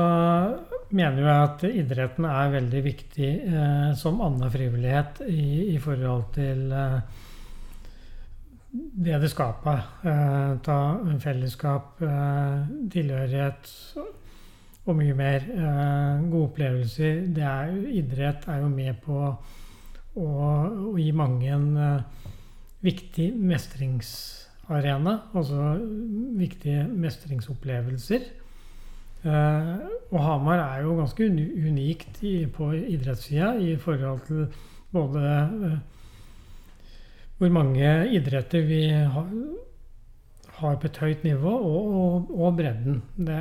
mener 0.92 1.24
jeg 1.24 1.44
at 1.48 1.62
idretten 1.70 2.26
er 2.28 2.56
veldig 2.58 2.82
viktig 2.84 3.30
eh, 3.48 3.92
som 3.98 4.20
annen 4.24 4.52
frivillighet 4.52 5.22
i, 5.32 5.74
i, 5.74 5.78
forhold 5.82 6.26
til 6.36 6.66
eh, 6.76 6.98
det 8.74 9.22
det 9.24 9.30
skaper. 9.32 9.80
Eh, 10.04 10.52
ta 10.66 10.78
fellesskap, 11.24 12.04
eh, 12.04 12.68
tilhørighet 12.92 13.72
og 14.84 15.00
mye 15.00 15.16
mer. 15.16 15.48
Eh, 15.48 16.28
gode 16.28 16.50
opplevelser. 16.50 17.24
Er, 17.40 17.74
idrett 17.96 18.48
er 18.52 18.60
jo 18.60 18.70
med 18.76 19.00
på 19.08 19.24
å, 19.24 19.34
å 20.20 20.96
gi 21.00 21.10
mange 21.16 21.48
en 21.56 21.68
eh, 21.80 22.30
viktig 22.84 23.32
mestringsarena. 23.40 25.20
Altså 25.32 25.74
viktige 26.44 26.90
mestringsopplevelser. 26.92 28.43
Uh, 29.24 29.80
og 30.12 30.20
Hamar 30.20 30.60
er 30.60 30.82
jo 30.84 30.98
ganske 30.98 31.26
unikt 31.32 32.20
i, 32.28 32.44
på 32.52 32.74
idrettssida 32.76 33.54
i 33.56 33.78
forhold 33.80 34.20
til 34.28 34.42
både 34.92 35.22
uh, 35.64 35.78
hvor 37.40 37.54
mange 37.56 37.94
idretter 38.12 38.66
vi 38.68 38.82
har, 38.92 39.30
har 40.60 40.76
på 40.76 40.90
et 40.90 41.00
høyt 41.06 41.24
nivå, 41.24 41.54
og, 41.54 41.96
og, 42.02 42.36
og 42.36 42.58
bredden. 42.60 43.02
Det, 43.18 43.40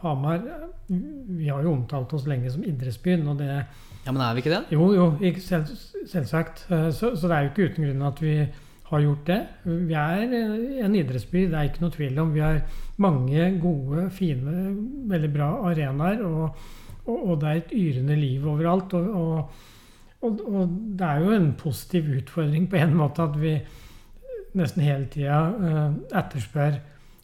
Hamar 0.00 0.40
Vi 0.88 1.46
har 1.48 1.62
jo 1.62 1.76
omtalt 1.76 2.12
oss 2.16 2.26
lenge 2.26 2.50
som 2.50 2.64
idrettsbyen. 2.64 3.28
og 3.28 3.38
det 3.38 3.50
ja, 4.06 4.12
Men 4.12 4.22
er 4.22 4.34
vi 4.34 4.42
ikke 4.42 4.56
det? 4.56 4.64
Jo, 4.72 4.92
jo, 4.94 5.06
selvsagt. 6.06 6.66
Uh, 6.70 6.90
så, 6.90 7.14
så, 7.16 7.28
det 7.28 7.36
er 7.36 7.40
jo 7.40 7.52
ikke 7.52 7.70
uten 7.70 7.86
grunn 7.86 8.08
at 8.08 8.22
vi 8.24 8.34
har 8.90 9.02
gjort 9.04 9.26
det. 9.26 9.38
Vi 9.64 9.94
er 9.94 10.22
en 10.84 10.94
idrettsby, 10.98 11.44
det 11.50 11.58
er 11.58 11.68
ikke 11.68 11.84
noe 11.84 11.94
tvil 11.94 12.20
om. 12.22 12.32
Vi 12.34 12.42
har 12.42 12.60
mange 13.02 13.46
gode, 13.62 14.06
fine, 14.14 14.54
veldig 15.10 15.30
bra 15.34 15.50
arenaer. 15.70 16.24
Og, 16.26 16.64
og, 17.04 17.18
og 17.18 17.36
det 17.40 17.50
er 17.50 17.60
et 17.60 17.74
yrende 17.78 18.16
liv 18.18 18.46
overalt. 18.50 18.94
Og, 18.98 19.52
og, 20.26 20.74
det 20.98 21.06
er 21.06 21.22
jo 21.24 21.36
en 21.36 21.52
positiv 21.58 22.10
utfordring 22.18 22.66
på 22.70 22.80
en 22.80 22.96
måte 22.98 23.24
at 23.24 23.38
vi 23.40 23.54
nesten 24.58 24.82
hele 24.82 25.06
tida 25.12 25.38
uh, 25.54 25.94
etterspør 26.18 26.80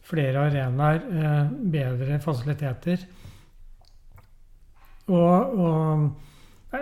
flere 0.06 0.46
arenaer, 0.46 1.02
uh, 1.10 1.50
bedre 1.72 2.20
fasiliteter. 2.22 3.02
og 5.10 6.06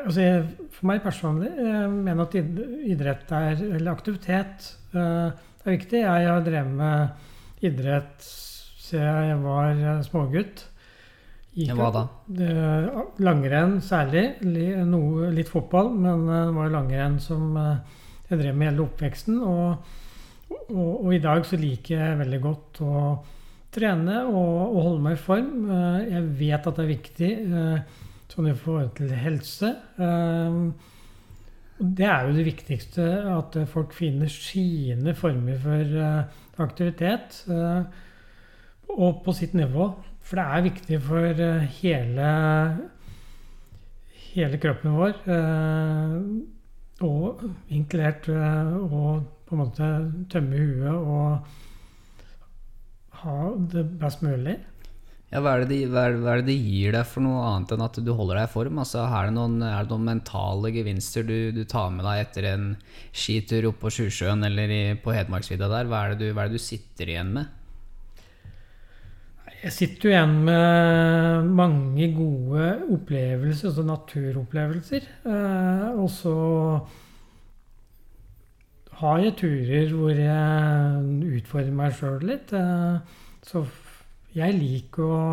Altså, 0.04 0.26
for 0.74 0.90
meg 0.90 1.02
personlig 1.04 1.50
jeg 1.54 1.88
mener 1.94 2.26
at 2.26 2.36
idrett 2.36 3.32
er, 3.34 3.58
eller 3.78 3.92
aktivitet 3.92 4.70
uh, 4.96 5.30
er 5.64 5.76
viktig. 5.76 6.02
Jeg 6.02 6.28
har 6.30 6.44
drevet 6.46 6.76
med 6.78 7.64
idrett 7.64 8.24
siden 8.24 9.30
jeg 9.30 9.40
var 9.42 9.74
smågutt. 10.06 10.64
smågutt. 10.64 10.70
Hva 11.78 11.90
da? 11.94 12.04
langrenn 13.22 13.78
særlig. 13.82 14.24
Noe, 14.42 15.30
litt 15.34 15.50
fotball, 15.50 15.92
men 15.94 16.26
det 16.26 16.40
var 16.56 16.72
langrenn 16.74 17.20
som 17.22 17.54
jeg 17.54 18.40
drev 18.40 18.58
med 18.58 18.72
hele 18.72 18.84
oppveksten. 18.88 19.38
Og, 19.38 19.94
og, 20.68 20.90
og, 21.04 21.10
i 21.14 21.22
dag 21.22 21.46
så 21.46 21.58
liker 21.60 22.00
jeg 22.00 22.20
veldig 22.24 22.40
godt 22.44 22.82
å 22.84 23.04
trene 23.74 24.20
og, 24.28 24.56
og 24.68 24.80
holde 24.88 25.04
meg 25.06 25.16
i 25.16 25.22
form. 25.24 25.52
Jeg 26.10 26.26
vet 26.40 26.68
at 26.70 26.74
det 26.76 26.84
er 26.84 26.92
viktig 26.92 27.30
sånn 28.34 28.50
i 28.50 28.56
forhold 28.58 28.92
til 28.98 29.14
helse. 29.14 29.70
Ehm, 30.02 30.72
det 31.78 32.06
er 32.06 32.26
jo 32.26 32.34
det 32.36 32.46
viktigste, 32.46 33.04
at 33.34 33.56
folk 33.70 33.94
finner 33.94 34.30
sine 34.30 35.14
former 35.18 35.58
for 35.62 35.94
eh, 36.06 36.24
aktivitet. 36.62 37.40
Eh, 37.50 37.82
og 38.94 39.22
på 39.24 39.34
sitt 39.34 39.54
nivå. 39.58 39.90
For 40.24 40.38
det 40.38 40.44
er 40.44 40.66
viktig 40.68 41.00
for 41.04 41.44
eh, 41.46 41.78
hele, 41.80 42.28
hele 44.30 44.60
kroppen 44.62 44.98
vår. 44.98 45.18
Og 47.04 47.42
inkludert 47.74 48.28
å 48.30 49.00
på 49.44 49.56
en 49.56 49.60
måte 49.60 49.88
tømme 50.32 50.56
huet 50.56 50.94
og 50.94 51.38
ha 53.24 53.40
det 53.74 53.84
best 54.00 54.22
mulig. 54.24 54.56
Ja, 55.34 55.40
hva 55.42 55.56
er, 55.56 55.64
det 55.64 55.72
de, 55.72 55.86
hva, 55.90 56.04
er, 56.06 56.12
hva 56.22 56.34
er, 56.36 56.44
det 56.44 56.52
de, 56.52 56.54
gir 56.62 56.92
deg 56.94 57.08
for 57.10 57.24
noe 57.24 57.40
annet 57.42 57.72
enn 57.74 57.82
at 57.82 57.96
du 58.06 58.10
holder 58.14 58.38
deg 58.38 58.44
i 58.46 58.52
form? 58.52 58.76
Altså, 58.78 59.00
er, 59.02 59.26
det 59.26 59.34
noen, 59.34 59.56
er, 59.66 59.80
det 59.82 59.90
noen, 59.90 60.06
mentale 60.06 60.70
gevinster 60.70 61.26
du, 61.26 61.50
du, 61.56 61.64
tar 61.66 61.90
med 61.90 62.06
deg 62.06 62.20
etter 62.22 62.46
en 62.52 62.68
skitur 63.10 63.66
opp 63.72 63.80
på 63.82 63.90
Sjusjøen 63.96 64.46
eller 64.46 64.70
i, 64.70 64.78
på 65.02 65.10
Hedmarksvidda 65.16 65.66
der? 65.72 65.90
Hva 65.90 66.04
er, 66.06 66.14
du, 66.20 66.28
hva 66.30 66.44
er, 66.44 66.54
det 66.54 66.62
du, 66.62 66.66
sitter 66.68 67.10
igjen 67.10 67.34
med? 67.34 67.50
Jeg 69.64 69.74
sitter 69.74 70.06
jo 70.06 70.12
igjen 70.12 70.38
med 70.46 71.50
mange 71.58 72.10
gode 72.14 72.70
opplevelser, 72.94 73.72
altså 73.72 73.88
naturopplevelser. 73.90 75.08
Eh, 75.34 75.88
og 75.98 76.10
så 76.14 76.36
har 79.00 79.24
jeg 79.24 79.34
turer 79.42 79.96
hvor 79.98 80.14
jeg 80.14 81.38
utfordrer 81.40 81.74
meg 81.82 81.98
sjøl 81.98 82.22
litt. 82.30 82.54
Eh, 82.54 83.18
så 83.42 83.64
jeg 84.34 84.56
liker 84.58 85.04
å 85.04 85.24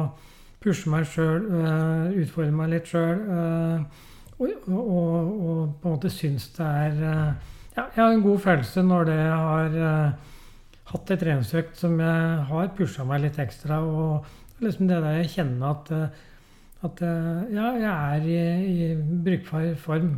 pushe 0.61 0.89
meg 0.93 1.07
sjøl, 1.09 1.45
eh, 1.57 2.19
utfordre 2.21 2.53
meg 2.53 2.73
litt 2.75 2.89
sjøl. 2.91 3.21
Uh, 3.25 4.09
og, 4.41 4.67
og, 4.69 4.75
og, 4.81 5.61
på 5.81 5.89
en 5.89 5.95
måte 5.95 6.11
syns 6.13 6.47
det 6.55 6.65
er 6.65 6.99
uh, 7.01 7.49
Ja, 7.75 7.85
jeg 7.95 8.01
har 8.01 8.11
en 8.11 8.23
god 8.25 8.41
følelse 8.43 8.81
når 8.83 9.05
det 9.07 9.19
har 9.21 9.75
hatt 10.91 11.11
et 11.13 11.21
treningsøkt 11.21 11.77
som 11.79 11.93
jeg 12.03 12.41
har 12.49 12.73
pusha 12.75 13.05
meg 13.07 13.21
litt 13.23 13.39
ekstra. 13.39 13.79
Og 13.79 14.65
liksom 14.65 14.89
det 14.89 14.97
der 15.05 15.21
jeg 15.21 15.31
kjenner 15.37 15.69
at, 15.71 15.91
at 16.89 17.03
ja, 17.55 17.69
jeg 17.79 17.93
er 17.93 18.27
i, 18.27 18.41
i 18.73 18.89
brukbar 18.99 19.69
form. 19.79 20.11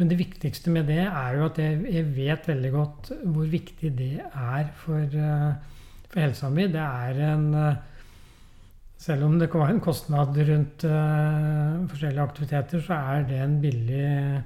Men 0.00 0.10
det 0.10 0.18
viktigste 0.18 0.74
med 0.74 0.90
det 0.90 1.04
er 1.06 1.38
jo 1.38 1.46
at 1.46 1.62
jeg, 1.62 1.78
jeg 1.94 2.10
vet 2.16 2.50
veldig 2.50 2.74
godt 2.74 3.12
hvor 3.22 3.46
viktig 3.54 3.94
det 4.02 4.16
er 4.26 4.72
for 4.82 5.14
for 6.08 6.24
helsa 6.24 6.50
mi, 6.52 6.66
det 6.72 6.82
er 6.82 7.22
en 7.32 7.46
eh, 7.54 7.86
Selv 8.98 9.28
om 9.28 9.36
det 9.38 9.46
kan 9.46 9.62
være 9.62 9.76
en 9.76 9.84
kostnad 9.84 10.34
rundt 10.34 10.82
uh, 10.82 11.84
forskjellige 11.86 12.22
aktiviteter, 12.24 12.80
så 12.82 12.96
er 13.12 13.28
det 13.28 13.36
en 13.38 13.52
billig 13.62 14.40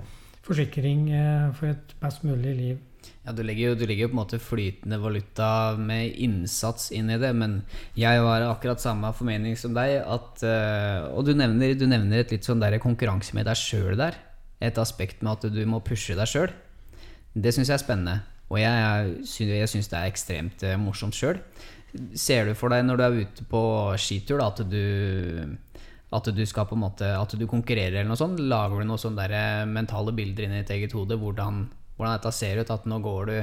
forsikring 0.45 1.07
uh, 1.09 1.55
for 1.57 1.71
et 1.71 1.95
best 2.03 2.21
mulig 2.29 2.53
liv. 2.59 2.83
Ja, 3.25 3.33
du 3.33 3.41
legger 3.41 3.71
jo 3.71 3.79
du 3.81 3.87
legger 3.89 4.11
på 4.11 4.13
en 4.13 4.21
måte 4.21 4.41
flytende 4.45 4.99
valuta 5.01 5.49
med 5.81 6.19
innsats 6.21 6.91
inn 6.93 7.09
i 7.09 7.17
det, 7.23 7.31
men 7.33 7.63
jeg 7.97 8.21
har 8.21 8.45
akkurat 8.51 8.85
samme 8.85 9.15
formening 9.17 9.57
som 9.57 9.73
deg. 9.73 10.03
At, 10.05 10.45
uh, 10.45 11.09
og 11.17 11.25
du 11.25 11.33
nevner, 11.33 11.73
du 11.73 11.87
nevner, 11.89 12.21
et 12.21 12.37
litt 12.37 12.45
sånn 12.45 12.61
konkurranse 12.85 13.33
med 13.33 13.49
deg 13.49 13.57
sjøl 13.57 13.97
der. 13.97 14.21
et 14.61 14.77
aspekt 14.79 15.25
med 15.25 15.33
at 15.33 15.49
du 15.49 15.65
må 15.65 15.81
pushe 15.81 16.13
deg 16.15 16.29
sjøl. 16.29 16.53
Det 17.33 17.57
syns 17.57 17.73
jeg 17.73 17.81
er 17.81 17.87
spennende. 17.87 18.21
Og 18.53 18.59
jeg, 18.61 19.13
jeg 19.49 19.69
syns 19.73 19.89
det 19.89 19.97
er 19.99 20.11
ekstremt 20.11 20.63
eh, 20.69 20.81
morsomt 20.81 21.17
sjøl. 21.17 21.39
Ser 22.17 22.47
du 22.49 22.55
for 22.57 22.69
deg 22.73 22.85
når 22.85 22.97
du 22.99 23.03
er 23.05 23.13
ute 23.25 23.43
på 23.49 23.63
skitur, 24.01 24.39
da, 24.41 24.47
at 24.53 24.61
du 24.69 24.85
at 26.13 26.27
du 26.37 26.43
skal 26.45 26.69
på 26.69 26.77
en 26.77 26.85
måte 26.85 27.07
At 27.17 27.33
du 27.41 27.47
konkurrerer 27.49 28.03
eller 28.03 28.11
noe 28.11 28.21
sånt? 28.21 28.37
Lager 28.37 28.77
du 28.83 28.87
noen 28.89 29.01
sånne 29.01 29.25
eh, 29.33 29.65
mentale 29.69 30.13
bilder 30.17 30.43
inn 30.45 30.55
i 30.59 30.61
ditt 30.61 30.73
eget 30.75 30.93
hode? 30.97 31.15
Hvordan, 31.17 31.55
hvordan 31.97 32.15
dette 32.19 32.33
ser 32.37 32.61
ut? 32.61 32.75
At 32.75 32.85
nå 32.89 32.97
går 33.05 33.23
du 33.31 33.39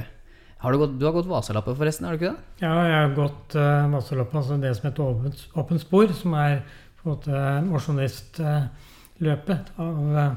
har 0.60 0.70
du, 0.72 0.76
gått, 0.76 0.98
du 1.00 1.04
har 1.06 1.14
gått 1.16 1.24
Vasaloppet, 1.24 1.72
forresten? 1.78 2.04
har 2.04 2.12
du 2.12 2.18
ikke 2.20 2.34
det? 2.34 2.40
Ja, 2.60 2.74
jeg 2.84 3.00
har 3.00 3.16
gått 3.16 3.56
uh, 3.56 3.88
Vasaloppet, 3.94 4.36
altså 4.42 4.60
det 4.60 4.76
som 4.76 4.84
heter 4.90 5.02
åpent, 5.06 5.38
åpent 5.56 5.80
spor, 5.80 6.12
som 6.12 6.36
er 6.36 6.60
på 7.00 7.06
en 7.06 7.12
måte 7.14 7.32
mosjonistløpet 7.64 9.64
uh, 9.80 10.36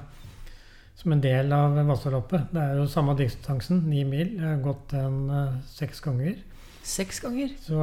som 0.95 1.13
en 1.13 1.21
del 1.23 1.51
av 1.55 1.75
Vasaloppet. 1.87 2.51
Det 2.53 2.61
er 2.61 2.77
jo 2.77 2.85
samme 2.89 3.15
distansen, 3.17 3.81
ni 3.89 4.03
mil. 4.07 4.35
Jeg 4.37 4.45
har 4.45 4.61
gått 4.63 4.93
den 4.93 5.17
uh, 5.31 5.57
seks 5.67 6.01
ganger. 6.03 6.37
Seks 6.83 7.19
ganger? 7.23 7.51
Så, 7.63 7.79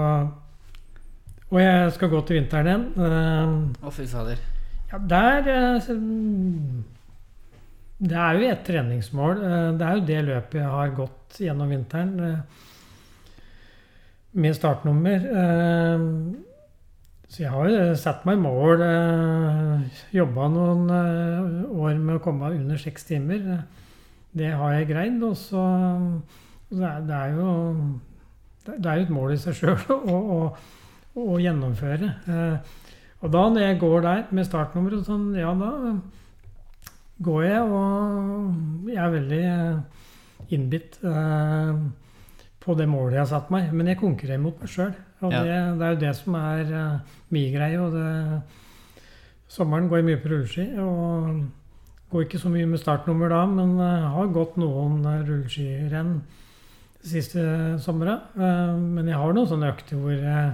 og 1.50 1.60
jeg 1.60 1.92
skal 1.96 2.12
gå 2.12 2.22
til 2.26 2.40
vinteren 2.40 2.70
igjen. 2.70 2.86
Å, 2.94 3.82
uh, 3.82 3.92
fy 3.94 4.06
fader. 4.10 4.42
Ja, 4.90 5.02
der 5.12 5.50
uh, 5.50 5.90
Det 8.00 8.16
er 8.16 8.38
jo 8.38 8.48
et 8.48 8.66
treningsmål. 8.66 9.42
det 9.78 9.86
er 9.86 9.98
jo 9.98 10.06
det 10.08 10.20
løpet 10.24 10.60
jeg 10.62 10.74
har 10.74 10.94
gått 10.96 11.40
gjennom 11.44 11.68
vinteren 11.68 12.14
med 14.32 14.54
startnummer. 14.56 15.26
Så 17.30 17.44
jeg 17.44 17.50
har 17.54 17.68
jo 17.70 17.82
satt 17.94 18.24
meg 18.26 18.40
mål. 18.42 18.80
Jobba 20.10 20.48
noen 20.50 20.88
år 20.90 21.94
med 21.94 22.16
å 22.16 22.22
komme 22.24 22.50
under 22.56 22.80
seks 22.80 23.06
timer. 23.06 23.44
Det 24.34 24.48
har 24.50 24.72
jeg 24.74 24.88
greid. 24.90 25.22
Og 25.22 25.36
så 25.38 25.62
Det 26.70 27.14
er 27.14 27.36
jo 27.38 27.50
det 28.66 28.86
er 28.86 29.02
et 29.02 29.10
mål 29.10 29.32
i 29.34 29.38
seg 29.40 29.56
sjøl 29.56 29.78
å, 29.94 30.18
å, 30.18 30.40
å, 31.18 31.38
gjennomføre. 31.40 32.10
Og 33.20 33.32
da 33.32 33.44
når 33.50 33.64
jeg 33.64 33.78
går 33.80 34.04
der 34.04 34.20
med 34.36 34.46
startnummer 34.46 34.98
og 34.98 35.06
sånn, 35.06 35.30
ja 35.38 35.52
da 35.58 35.70
går 37.24 37.42
jeg, 37.44 37.62
og 37.62 38.90
jeg 38.90 39.00
er 39.00 39.14
veldig 39.16 39.42
innbitt 40.56 41.00
på 42.60 42.76
det 42.78 42.88
målet 42.90 43.16
jeg 43.16 43.22
har 43.24 43.32
satt 43.32 43.50
meg. 43.54 43.72
Men 43.72 43.90
jeg 43.90 44.00
konkurrerer 44.02 44.42
mot 44.42 44.60
meg 44.60 44.72
sjøl. 44.72 44.92
Og 45.20 45.32
ja. 45.34 45.42
det, 45.44 45.56
det, 45.80 45.86
er 45.86 45.94
jo 45.94 46.00
det 46.00 46.12
som 46.16 46.36
er 46.38 46.72
uh, 46.72 47.16
min 47.34 47.52
greie. 47.54 47.80
Og 47.80 47.94
det, 47.96 49.04
sommeren 49.50 49.88
går 49.90 50.00
jeg 50.00 50.08
mye 50.08 50.20
på 50.22 50.32
rulleski. 50.32 50.66
Og 50.80 52.10
går 52.10 52.26
ikke 52.26 52.42
så 52.42 52.52
mye 52.52 52.68
med 52.68 52.82
startnummer 52.82 53.32
da, 53.32 53.44
men 53.50 53.76
uh, 53.78 54.10
har 54.16 54.34
gått 54.34 54.58
noen 54.60 55.00
uh, 55.06 55.20
rulleskirenn 55.26 56.20
siste 57.00 57.40
somra. 57.80 58.18
men 58.36 59.06
jeg 59.08 59.16
har 59.16 59.30
noen 59.32 59.46
sånne 59.48 59.70
økter 59.72 59.96
hvor 59.96 60.12
jeg, 60.12 60.50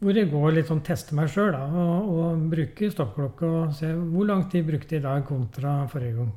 hvor 0.00 0.16
jeg 0.18 0.30
går 0.32 0.56
litt 0.56 0.66
sånn 0.66 0.80
tester 0.82 1.14
meg 1.14 1.28
sjøl 1.30 1.54
og, 1.54 2.08
og 2.10 2.40
bruker 2.50 2.90
stoppklokke 2.90 3.46
og 3.46 3.76
ser 3.78 3.94
hvor 3.94 4.26
lang 4.26 4.42
tid 4.50 4.66
brukte 4.66 4.96
jeg 4.96 5.04
i 5.04 5.06
dag 5.06 5.22
kontra 5.28 5.76
forrige 5.92 6.16
gang. 6.16 6.32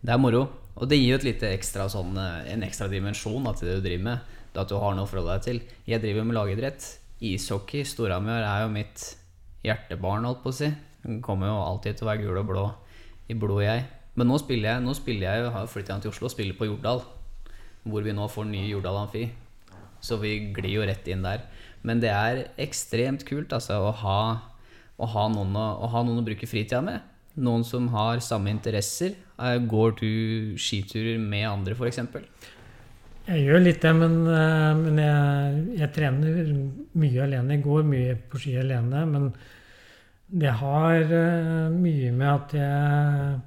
Det 0.00 0.14
er 0.16 0.22
moro. 0.22 0.46
Og 0.80 0.88
det 0.88 0.96
gir 0.96 1.12
jo 1.12 1.18
et 1.20 1.28
lite 1.28 1.52
ekstra 1.52 1.84
sånn, 1.92 2.16
en 2.16 2.64
ekstra 2.64 2.88
dimensjon 2.88 3.52
til 3.52 3.68
det 3.68 3.76
du 3.76 3.84
driver 3.84 4.08
med. 4.08 4.32
At 4.60 4.70
du 4.70 4.76
har 4.78 4.94
noe 4.94 5.06
å 5.06 5.10
forholde 5.10 5.34
deg 5.34 5.46
til. 5.48 5.60
Jeg 5.88 6.02
driver 6.04 6.26
med 6.28 6.36
lagidrett. 6.38 6.86
Ishockey, 7.24 7.82
Storhamar, 7.88 8.44
er 8.46 8.64
jo 8.64 8.72
mitt 8.74 9.04
hjertebarn, 9.64 10.26
holdt 10.28 10.42
på 10.44 10.52
å 10.52 10.56
si. 10.56 10.70
Den 11.04 11.20
kommer 11.24 11.50
jo 11.50 11.58
alltid 11.58 11.98
til 11.98 12.06
å 12.06 12.10
være 12.10 12.22
gul 12.24 12.40
og 12.40 12.48
blå 12.48 12.64
i 13.30 13.36
blodet, 13.38 13.66
jeg. 13.66 13.84
Men 14.14 14.30
nå 14.30 14.38
spiller 14.38 14.74
jeg, 14.74 14.84
nå 14.84 14.94
spiller 14.94 15.26
jeg 15.26 15.52
har 15.56 15.70
flyttet 15.70 16.04
til 16.04 16.12
Oslo 16.12 16.28
og 16.28 16.34
spiller 16.34 16.58
på 16.58 16.68
Jordal. 16.68 17.02
Hvor 17.84 18.04
vi 18.04 18.14
nå 18.16 18.28
får 18.30 18.46
ny 18.48 18.62
Jordal 18.70 19.02
Amfi. 19.02 19.26
Så 20.04 20.18
vi 20.20 20.36
glir 20.54 20.78
jo 20.78 20.86
rett 20.86 21.08
inn 21.10 21.24
der. 21.24 21.46
Men 21.84 22.00
det 22.00 22.12
er 22.12 22.44
ekstremt 22.60 23.26
kult 23.28 23.52
altså, 23.52 23.80
å, 23.88 23.90
ha, 24.04 24.20
å, 24.96 25.08
ha 25.08 25.26
å, 25.28 25.44
å 25.44 25.90
ha 25.92 26.04
noen 26.04 26.22
å 26.22 26.26
bruke 26.26 26.48
fritida 26.48 26.80
med. 26.84 27.02
Noen 27.34 27.64
som 27.66 27.88
har 27.92 28.22
samme 28.24 28.52
interesser. 28.54 29.16
Eh, 29.36 29.58
går 29.58 29.96
du 29.98 30.10
skiturer 30.60 31.18
med 31.18 31.48
andre, 31.50 31.74
f.eks.? 31.74 32.00
Jeg 33.24 33.40
gjør 33.46 33.62
litt 33.62 33.80
det, 33.80 33.90
men, 33.96 34.16
eh, 34.28 34.70
men 34.76 35.00
jeg, 35.00 35.60
jeg, 35.80 35.90
trener 35.96 36.48
mye 37.00 37.22
alene. 37.24 37.56
Jeg 37.56 37.64
går 37.64 37.86
mye 37.88 38.16
på 38.28 38.40
ski 38.42 38.58
alene. 38.60 39.04
Men 39.08 39.30
det 40.42 40.52
har 40.60 40.98
eh, 41.04 41.72
mye 41.72 42.12
med 42.12 42.28
at 42.34 42.56
jeg 42.58 43.42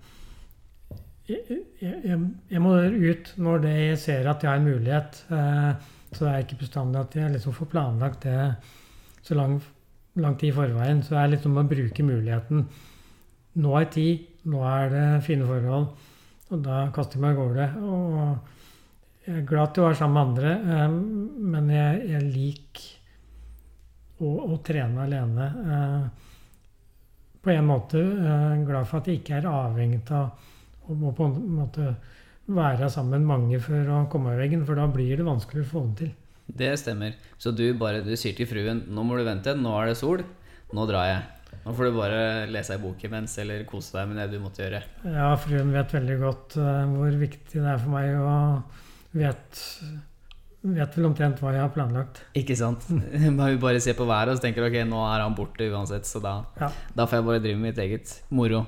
jeg, 1.28 1.60
jeg, 1.84 2.18
jeg, 2.50 2.60
må 2.64 2.74
ut 2.80 3.32
når 3.44 3.66
jeg 3.68 3.98
ser 4.00 4.30
at 4.32 4.44
jeg 4.44 4.50
har 4.50 4.62
en 4.62 4.70
mulighet. 4.70 5.18
Så 5.28 6.24
det 6.24 6.30
er 6.32 6.44
ikke 6.46 6.62
bestandig 6.62 7.02
at 7.02 7.18
jeg 7.20 7.34
liksom 7.34 7.56
får 7.58 7.68
planlagt 7.74 8.24
det 8.24 8.54
så 9.28 9.36
lang, 9.36 9.58
lang 10.16 10.38
tid 10.40 10.54
i 10.54 10.56
forveien. 10.56 11.04
Så 11.04 11.16
det 11.16 11.22
er 11.22 11.34
liksom 11.36 11.58
om 11.58 11.66
å 11.66 11.70
bruke 11.70 12.06
muligheten. 12.08 12.64
Nå 13.60 13.74
er 13.76 13.90
tid, 13.92 14.24
nå 14.48 14.64
er 14.72 14.94
det 14.94 15.08
fine 15.28 15.46
forhold. 15.50 15.90
Og 16.48 16.64
da 16.64 16.86
kaster 16.96 17.20
jeg 17.20 17.26
meg 17.26 17.36
av 17.36 17.42
gårde. 17.44 17.68
Og 17.84 18.57
jeg 19.28 19.42
er 19.42 19.48
glad 19.48 19.74
til 19.76 19.84
å 19.84 19.90
være 19.90 20.00
sammen 20.00 20.16
med 20.16 20.28
andre, 20.30 20.52
eh, 20.74 20.94
men 21.54 21.72
jeg, 21.74 22.04
jeg 22.14 22.28
liker 22.32 22.86
å, 24.24 24.30
å, 24.48 24.60
trene 24.66 25.04
alene. 25.04 25.48
Eh, 25.76 26.28
på 27.44 27.52
en 27.54 27.68
måte 27.68 28.00
eh, 28.00 28.62
glad 28.68 28.88
for 28.88 29.02
at 29.02 29.10
jeg 29.12 29.22
ikke 29.22 29.42
er 29.42 29.50
avhengig 29.52 30.06
av 30.16 30.88
å 30.88 31.12
på 31.12 31.28
en 31.28 31.36
måte 31.58 31.90
være 32.48 32.88
sammen 32.92 33.28
mange 33.28 33.60
for 33.60 33.92
å 33.92 34.06
komme 34.12 34.32
av 34.32 34.40
veggen, 34.40 34.64
for 34.68 34.80
da 34.80 34.88
blir 34.88 35.20
det 35.20 35.28
vanskelig 35.28 35.66
å 35.66 35.72
få 35.74 35.84
det 35.90 35.98
til. 36.06 36.14
Det 36.48 36.72
stemmer. 36.80 37.18
Så 37.36 37.52
du 37.52 37.66
bare 37.76 38.06
du 38.06 38.14
sier 38.16 38.36
til 38.38 38.48
fruen 38.48 38.86
nå 38.88 39.04
må 39.04 39.20
du 39.20 39.26
vente, 39.28 39.52
nå 39.60 39.76
er 39.82 39.92
det 39.92 40.00
sol, 40.00 40.24
nå 40.72 40.88
drar 40.88 41.10
jeg. 41.10 41.26
Nå 41.66 41.74
får 41.76 41.90
du 41.90 41.98
bare 41.98 42.20
lese 42.48 42.78
ei 42.78 42.80
bok 42.80 43.02
imens, 43.04 43.36
eller 43.44 43.68
kose 43.68 43.98
deg 43.98 44.08
med 44.08 44.22
det 44.22 44.30
du 44.32 44.40
måtte 44.40 44.64
gjøre. 44.64 44.80
Ja, 45.12 45.34
fruen 45.40 45.74
vet 45.76 45.96
veldig 45.96 46.18
godt 46.22 46.56
uh, 46.62 46.86
hvor 46.94 47.18
viktig 47.20 47.60
det 47.60 47.72
er 47.74 47.82
for 47.82 47.92
meg, 47.92 48.16
og 48.16 48.86
vet, 49.18 49.62
vet 50.62 50.98
vel 50.98 51.10
omtrent 51.10 51.42
hva 51.42 51.54
jeg 51.56 51.64
har 51.64 51.74
planlagt. 51.76 52.24
Ikke 52.38 52.58
sant. 52.60 52.88
Hun 53.24 53.38
bare 53.38 53.82
ser 53.84 53.98
på 53.98 54.08
været 54.10 54.34
og 54.34 54.40
så 54.40 54.48
tenker 54.48 54.68
ok, 54.68 54.82
nå 54.90 55.04
er 55.10 55.26
han 55.26 55.38
borte 55.38 55.70
uansett, 55.72 56.08
så 56.10 56.24
da, 56.24 56.40
ja. 56.62 56.72
da 56.98 57.08
får 57.08 57.22
jeg 57.22 57.30
bare 57.30 57.46
drive 57.46 57.62
med 57.62 57.72
mitt 57.72 57.86
eget 57.86 58.18
moro. 58.30 58.66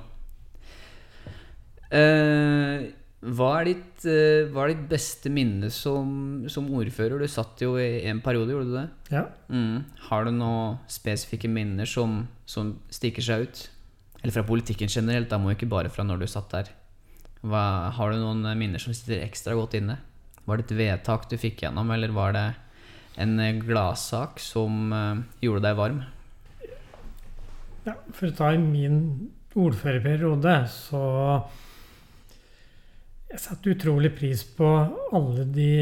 Uh, 1.90 2.86
hva 3.20 3.48
er, 3.58 3.72
ditt, 3.72 4.04
uh, 4.06 4.46
hva 4.54 4.64
er 4.64 4.72
ditt, 4.72 4.84
beste 4.92 5.32
minne 5.32 5.68
som, 5.74 6.46
som, 6.48 6.68
ordfører? 6.78 7.20
Du 7.20 7.28
satt 7.28 7.60
jo 7.64 7.74
i 7.80 8.06
en 8.08 8.22
periode, 8.24 8.54
gjorde 8.54 8.70
du 8.70 8.76
det? 8.78 8.86
Ja. 9.12 9.24
Mm. 9.50 9.82
Har 10.06 10.24
du 10.24 10.32
noen 10.36 10.78
spesifikke 10.90 11.50
minner 11.50 11.88
som, 11.90 12.22
som, 12.48 12.76
stikker 12.94 13.26
seg 13.26 13.48
ut? 13.48 13.64
Eller 14.20 14.36
fra 14.36 14.46
politikken 14.46 14.92
generelt, 14.92 15.30
da 15.32 15.40
må 15.40 15.52
ikke 15.54 15.68
bare 15.70 15.90
fra 15.92 16.04
når 16.06 16.22
du 16.22 16.28
satt 16.30 16.54
der. 16.54 16.70
Hva, 17.40 17.90
har 17.96 18.12
du 18.12 18.20
noen 18.20 18.44
minner 18.60 18.80
som 18.82 18.94
sitter 18.94 19.24
ekstra 19.24 19.56
godt 19.58 19.78
inne? 19.80 19.98
Var 20.48 20.58
det 20.58 20.66
et 20.66 20.78
vedtak 20.78 21.28
du 21.30 21.36
fikk 21.40 21.64
gjennom, 21.64 21.90
eller 21.94 22.14
var 22.16 22.34
det 22.36 22.46
en 23.20 23.36
gladsak 23.60 24.40
som 24.42 24.94
uh, 24.94 25.20
gjorde 25.42 25.64
deg 25.66 25.78
varm? 25.78 26.00
Ja, 27.86 27.96
for 28.14 28.28
å 28.28 28.36
ta 28.36 28.52
i 28.54 28.60
min 28.60 29.00
ordførerperiode, 29.56 30.54
så 30.70 31.02
jeg 33.30 33.42
satte 33.42 33.72
utrolig 33.72 34.12
pris 34.16 34.42
på 34.56 34.68
alle 35.16 35.46
de 35.54 35.72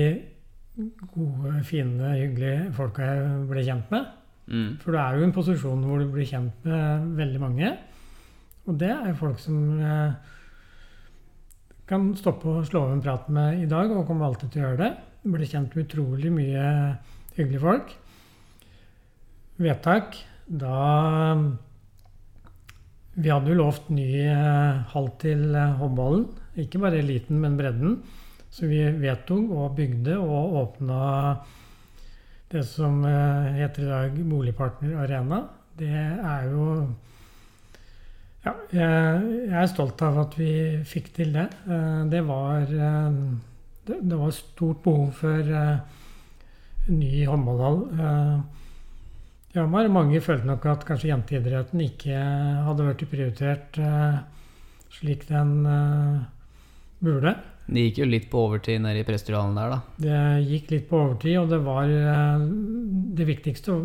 gode, 1.14 1.58
fine, 1.66 2.14
hyggelige 2.14 2.72
folka 2.76 3.06
jeg 3.08 3.44
ble 3.50 3.64
kjent 3.66 3.92
med. 3.94 4.08
Mm. 4.48 4.68
For 4.80 4.94
du 4.94 5.00
er 5.00 5.16
jo 5.16 5.22
i 5.22 5.28
en 5.28 5.36
posisjon 5.36 5.84
hvor 5.84 6.00
du 6.00 6.10
blir 6.12 6.28
kjent 6.28 6.66
med 6.68 7.08
veldig 7.18 7.40
mange. 7.42 7.72
Og 8.68 8.76
det 8.80 8.92
er 8.92 9.16
folk 9.18 9.40
som 9.42 9.56
jeg 9.80 10.12
kan 11.88 12.10
stoppe 12.18 12.50
og 12.52 12.66
slå 12.68 12.84
av 12.86 12.96
en 12.96 13.04
prat 13.04 13.28
med 13.32 13.62
i 13.64 13.68
dag, 13.70 13.92
og 13.92 14.06
kommer 14.08 14.28
alltid 14.28 14.52
til 14.52 14.62
å 14.62 14.66
gjøre 14.68 14.82
det. 14.82 14.90
Ble 15.28 15.48
kjent 15.48 15.74
med 15.74 15.86
utrolig 15.86 16.32
mye 16.32 16.66
hyggelige 17.36 17.64
folk. 17.64 17.94
Vedtak. 19.58 20.20
Da 20.48 21.36
Vi 23.18 23.28
hadde 23.28 23.50
jo 23.50 23.58
lovt 23.58 23.88
ny 23.90 24.28
hall 24.92 25.08
til 25.20 25.50
håndballen 25.52 26.28
ikke 26.62 26.80
bare 26.82 26.98
eliten, 27.02 27.40
men 27.42 27.56
bredden. 27.58 27.98
Så 28.50 28.66
vi 28.70 28.80
vedtok 29.02 29.50
og 29.52 29.76
bygde 29.76 30.16
og 30.18 30.54
åpna 30.62 31.00
det 32.48 32.64
som 32.64 33.02
eh, 33.04 33.58
heter 33.58 33.84
i 33.84 33.90
dag 33.90 34.16
Boligpartner 34.24 34.96
Arena. 35.04 35.42
Det 35.78 35.92
er 35.92 36.48
jo 36.48 36.88
Ja, 38.48 38.54
jeg, 38.72 39.48
er 39.52 39.66
stolt 39.68 40.00
av 40.06 40.16
at 40.22 40.36
vi 40.38 40.50
fikk 40.88 41.10
til 41.18 41.34
det. 41.36 41.48
Eh, 41.68 42.04
det 42.08 42.22
var 42.24 42.64
eh, 42.64 43.18
Det 43.88 44.16
var 44.20 44.32
stort 44.36 44.80
behov 44.84 45.10
for 45.16 45.50
ny 46.88 47.24
håndballhall. 47.28 47.78
Ja, 49.52 49.64
mange 49.68 50.20
følte 50.24 50.48
nok 50.48 50.66
at 50.68 50.84
kanskje 50.88 51.08
jenteidretten 51.08 51.80
ikke 51.84 52.16
hadde 52.66 52.84
vært 52.84 53.04
prioritert 53.08 53.78
slik 54.92 55.24
den 55.28 55.64
burde. 57.00 57.32
Det 57.64 57.86
gikk 57.86 58.02
jo 58.02 58.10
litt 58.12 58.28
på 58.28 58.44
overtid 58.44 58.84
nede 58.84 59.00
i 59.02 59.08
Prestedalen 59.08 59.56
der, 59.56 59.72
da. 59.72 59.80
Det 60.04 60.20
gikk 60.52 60.70
litt 60.76 60.86
på 60.92 61.00
overtid, 61.00 61.38
og 61.40 61.48
det 61.52 61.60
var 61.64 61.96
Det 63.16 63.28
viktigste 63.28 63.80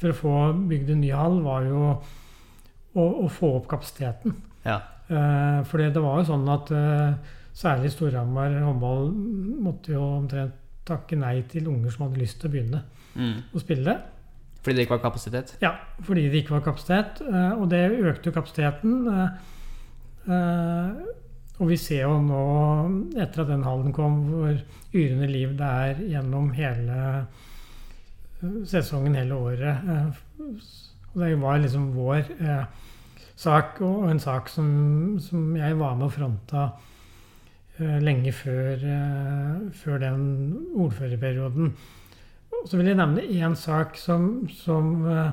for 0.00 0.12
å 0.12 0.18
få 0.18 0.36
bygd 0.68 0.96
en 0.96 1.04
ny 1.04 1.12
hall, 1.12 1.40
var 1.44 1.68
jo 1.68 1.92
å, 2.98 3.28
få 3.32 3.54
opp 3.58 3.68
kapasiteten. 3.70 4.34
Ja. 4.66 4.80
Eh, 5.08 5.60
fordi 5.68 5.90
det 5.94 6.02
var 6.04 6.20
jo 6.20 6.28
sånn 6.30 6.48
at 6.52 6.72
særlig 7.56 7.92
Storhamar 7.92 8.54
håndball 8.64 9.10
måtte 9.62 9.94
jo 9.96 10.02
omtrent 10.18 10.58
takke 10.88 11.14
nei 11.14 11.36
til 11.46 11.68
unger 11.70 11.92
som 11.94 12.08
hadde 12.08 12.18
lyst 12.18 12.40
til 12.42 12.48
å 12.48 12.52
begynne 12.56 12.80
mm. 13.14 13.36
å 13.54 13.62
spille. 13.62 13.96
Fordi 14.62 14.76
det 14.78 14.86
ikke 14.86 14.96
var 14.96 15.04
kapasitet? 15.04 15.52
Ja, 15.62 15.76
fordi 16.06 16.24
det 16.30 16.42
ikke 16.42 16.56
var 16.56 16.64
kapasitet. 16.66 17.20
Og 17.58 17.64
det 17.70 17.82
økte 17.98 18.30
jo 18.30 18.34
kapasiteten. 18.34 18.90
Og 21.62 21.68
vi 21.70 21.76
ser 21.78 22.06
jo 22.06 22.16
nå, 22.24 22.44
etter 23.22 23.44
at 23.44 23.50
den 23.52 23.62
hallen 23.66 23.92
kom, 23.94 24.22
hvor 24.30 24.56
yrende 24.96 25.28
liv 25.30 25.52
det 25.58 25.68
er 25.68 26.00
gjennom 26.14 26.48
hele 26.56 26.96
eh, 28.40 28.56
sesongen, 28.68 29.14
hele 29.14 29.36
året. 29.36 29.84
Eh, 31.12 31.18
og 31.20 31.20
det 31.20 31.40
var 31.40 31.58
liksom 31.60 31.92
vår 31.96 32.30
eh, 32.40 32.64
sak, 33.36 33.80
og 33.80 34.10
en 34.10 34.20
sak 34.20 34.48
som, 34.48 35.18
som 35.20 35.56
jeg 35.56 35.78
var 35.78 35.96
med 35.96 36.06
og 36.06 36.12
fronta 36.12 36.66
eh, 37.78 37.98
lenge 38.00 38.32
før, 38.32 38.76
eh, 38.80 39.72
før, 39.72 39.98
den 39.98 40.22
ordførerperioden. 40.74 41.72
Så 42.66 42.76
vil 42.76 42.92
jeg 42.92 43.00
nevne 43.00 43.22
én 43.26 43.56
sak 43.58 43.96
som, 43.96 44.46
som 44.48 45.06
eh, 45.08 45.32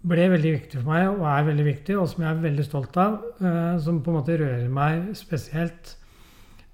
ble 0.00 0.28
veldig 0.32 0.52
viktig 0.56 0.80
for 0.80 0.90
meg, 0.90 1.08
og 1.12 1.26
er 1.28 1.48
veldig 1.50 1.66
viktig, 1.66 1.96
og 2.00 2.08
som 2.08 2.24
jeg 2.24 2.32
er 2.32 2.44
veldig 2.44 2.64
stolt 2.64 2.96
av, 2.96 3.18
uh, 3.42 3.76
som 3.84 3.98
på 4.00 4.08
en 4.08 4.16
måte 4.16 4.38
rører 4.40 4.70
meg 4.72 5.10
spesielt, 5.18 5.92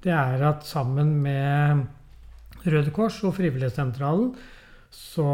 det 0.04 0.12
er 0.14 0.44
at 0.46 0.62
sammen 0.62 1.10
med 1.24 1.82
Røde 2.66 2.92
Kors 2.94 3.18
og 3.26 3.34
Frivillighetssentralen 3.34 4.30
så 4.96 5.32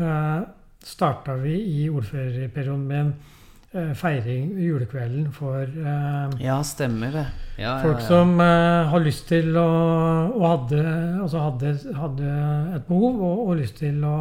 eh, 0.00 0.44
starta 0.84 1.38
vi 1.40 1.54
i 1.58 1.86
ordførerperioden 1.88 2.84
med 2.88 3.00
en 3.00 3.14
uh, 3.74 3.94
feiring 3.98 4.52
julekvelden 4.60 5.30
for 5.32 5.64
uh, 5.64 6.34
Ja, 6.42 6.58
stemmer 6.66 7.14
det. 7.14 7.24
Ja, 7.58 7.78
folk 7.82 7.98
ja, 7.98 8.02
ja. 8.02 8.08
som 8.08 8.36
har 8.40 9.02
lyst 9.04 9.28
til 9.30 9.54
å 9.56 9.68
Og 10.34 10.44
hadde, 10.48 10.84
altså 11.22 11.42
hadde, 11.44 11.74
hadde 11.94 12.36
et 12.76 12.86
behov 12.88 13.18
og, 13.22 13.42
og, 13.48 13.56
lyst 13.60 13.78
til 13.80 14.04
å, 14.04 14.16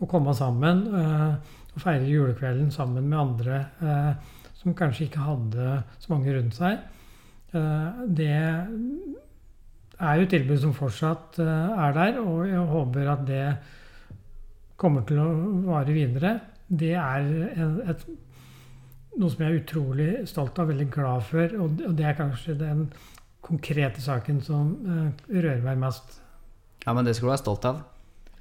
å 0.00 0.08
komme 0.10 0.34
sammen. 0.34 0.86
Uh, 0.90 1.56
og 1.74 1.82
feire 1.82 2.06
julekvelden 2.08 2.70
sammen 2.74 3.08
med 3.08 3.18
andre 3.18 3.58
eh, 3.82 4.12
som 4.60 4.74
kanskje 4.76 5.06
ikke 5.06 5.24
hadde 5.24 5.82
så 5.98 6.12
mange 6.12 6.34
rundt 6.36 6.56
seg. 6.56 6.80
Eh, 7.54 8.00
det 8.18 8.30
er 8.30 10.16
jo 10.16 10.26
et 10.26 10.32
tilbud 10.34 10.58
som 10.60 10.74
fortsatt 10.76 11.40
eh, 11.42 11.84
er 11.86 11.96
der, 11.96 12.20
og 12.22 12.48
jeg 12.48 12.66
håper 12.74 13.12
at 13.14 13.26
det 13.28 13.44
kommer 14.80 15.04
til 15.08 15.20
å 15.20 15.28
vare 15.68 15.94
videre. 15.94 16.34
Det 16.70 16.94
er 16.96 17.30
en, 17.60 17.78
et, 17.90 18.04
noe 19.18 19.30
som 19.32 19.44
jeg 19.44 19.50
er 19.50 19.60
utrolig 19.60 20.10
stolt 20.30 20.58
av, 20.62 20.70
veldig 20.70 20.88
glad 20.94 21.24
for, 21.28 21.56
og, 21.60 21.80
og 21.88 21.96
det 21.98 22.08
er 22.08 22.18
kanskje 22.18 22.58
den 22.60 22.86
konkrete 23.44 24.02
saken 24.02 24.42
som 24.44 24.74
uh, 24.86 25.08
rører 25.32 25.62
meg 25.64 25.80
mest. 25.80 26.20
Ja, 26.84 26.94
men 26.96 27.06
det 27.06 27.16
skal 27.16 27.28
du 27.28 27.32
være 27.34 27.42
stolt 27.42 27.66
av. 27.68 27.80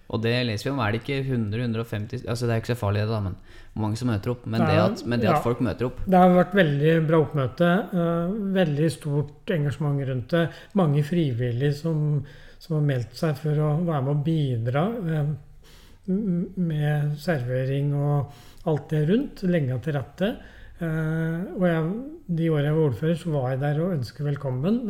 Og 0.10 0.21
det 0.23 0.34
leser 0.47 0.69
vi 0.69 0.71
om. 0.73 0.80
Er 0.82 0.93
det 0.93 1.04
ikke 1.04 1.19
100-150 1.21 2.23
altså 2.25 2.47
Det 2.47 2.54
er 2.54 2.62
ikke 2.63 2.71
så 2.71 2.80
farlig, 2.80 3.04
det, 3.06 3.12
da, 3.13 3.19
men 3.28 3.36
mange 3.78 3.99
som 3.99 4.10
møter 4.10 4.34
opp. 4.34 4.47
Men 4.49 4.63
det, 4.65 4.78
at, 4.82 5.04
men 5.06 5.21
det 5.21 5.30
ja. 5.30 5.36
at, 5.38 5.45
folk 5.45 5.62
møter 5.65 5.89
opp 5.89 5.99
Det 6.10 6.17
har 6.17 6.34
vært 6.34 6.56
veldig 6.58 6.93
bra 7.10 7.19
oppmøte. 7.25 7.69
Uh, 7.93 8.39
veldig 8.56 8.89
stort 8.93 9.54
engasjement 9.54 10.02
rundt 10.10 10.34
det. 10.34 10.47
Mange 10.80 11.04
frivillige 11.06 11.75
som, 11.78 12.02
som, 12.58 12.80
har 12.80 12.88
meldt 12.89 13.13
seg 13.19 13.38
for 13.38 13.62
å 13.67 13.75
være 13.84 14.02
med 14.08 14.15
å 14.15 14.23
bidra 14.25 14.86
uh, 14.97 15.30
med 16.10 17.13
servering 17.22 17.93
og 17.98 18.32
alt 18.69 18.89
det 18.93 19.04
rundt. 19.10 19.43
Legge 19.50 19.78
til 19.86 19.98
rette. 19.98 20.32
Uh, 20.80 21.60
og 21.60 21.65
jeg, 21.67 21.91
de 22.39 22.50
årene 22.54 22.69
jeg 22.69 22.78
var 22.78 22.88
ordfører, 22.88 23.19
så 23.19 23.36
var 23.36 23.50
jeg 23.54 23.62
der 23.65 23.84
og 23.84 23.95
ønsket 23.98 24.28
velkommen. 24.30 24.82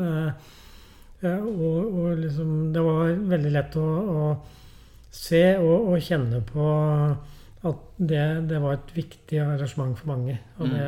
Og, 1.19 1.95
og, 1.99 2.13
liksom, 2.21 2.51
det 2.71 2.83
var 2.85 3.09
veldig 3.33 3.49
lett 3.51 3.73
å, 3.75 3.87
å 3.89 4.27
se 5.11 5.41
og, 5.59 5.89
og 5.91 6.05
kjenne 6.05 6.39
på 6.47 6.67
at 7.67 7.81
det, 7.97 8.23
det, 8.47 8.59
var 8.63 8.77
et 8.77 8.93
viktig 8.95 9.41
arrangement 9.43 9.97
for 9.99 10.13
mange. 10.13 10.37
Og 10.59 10.69
mm. 10.69 10.75
det 10.75 10.85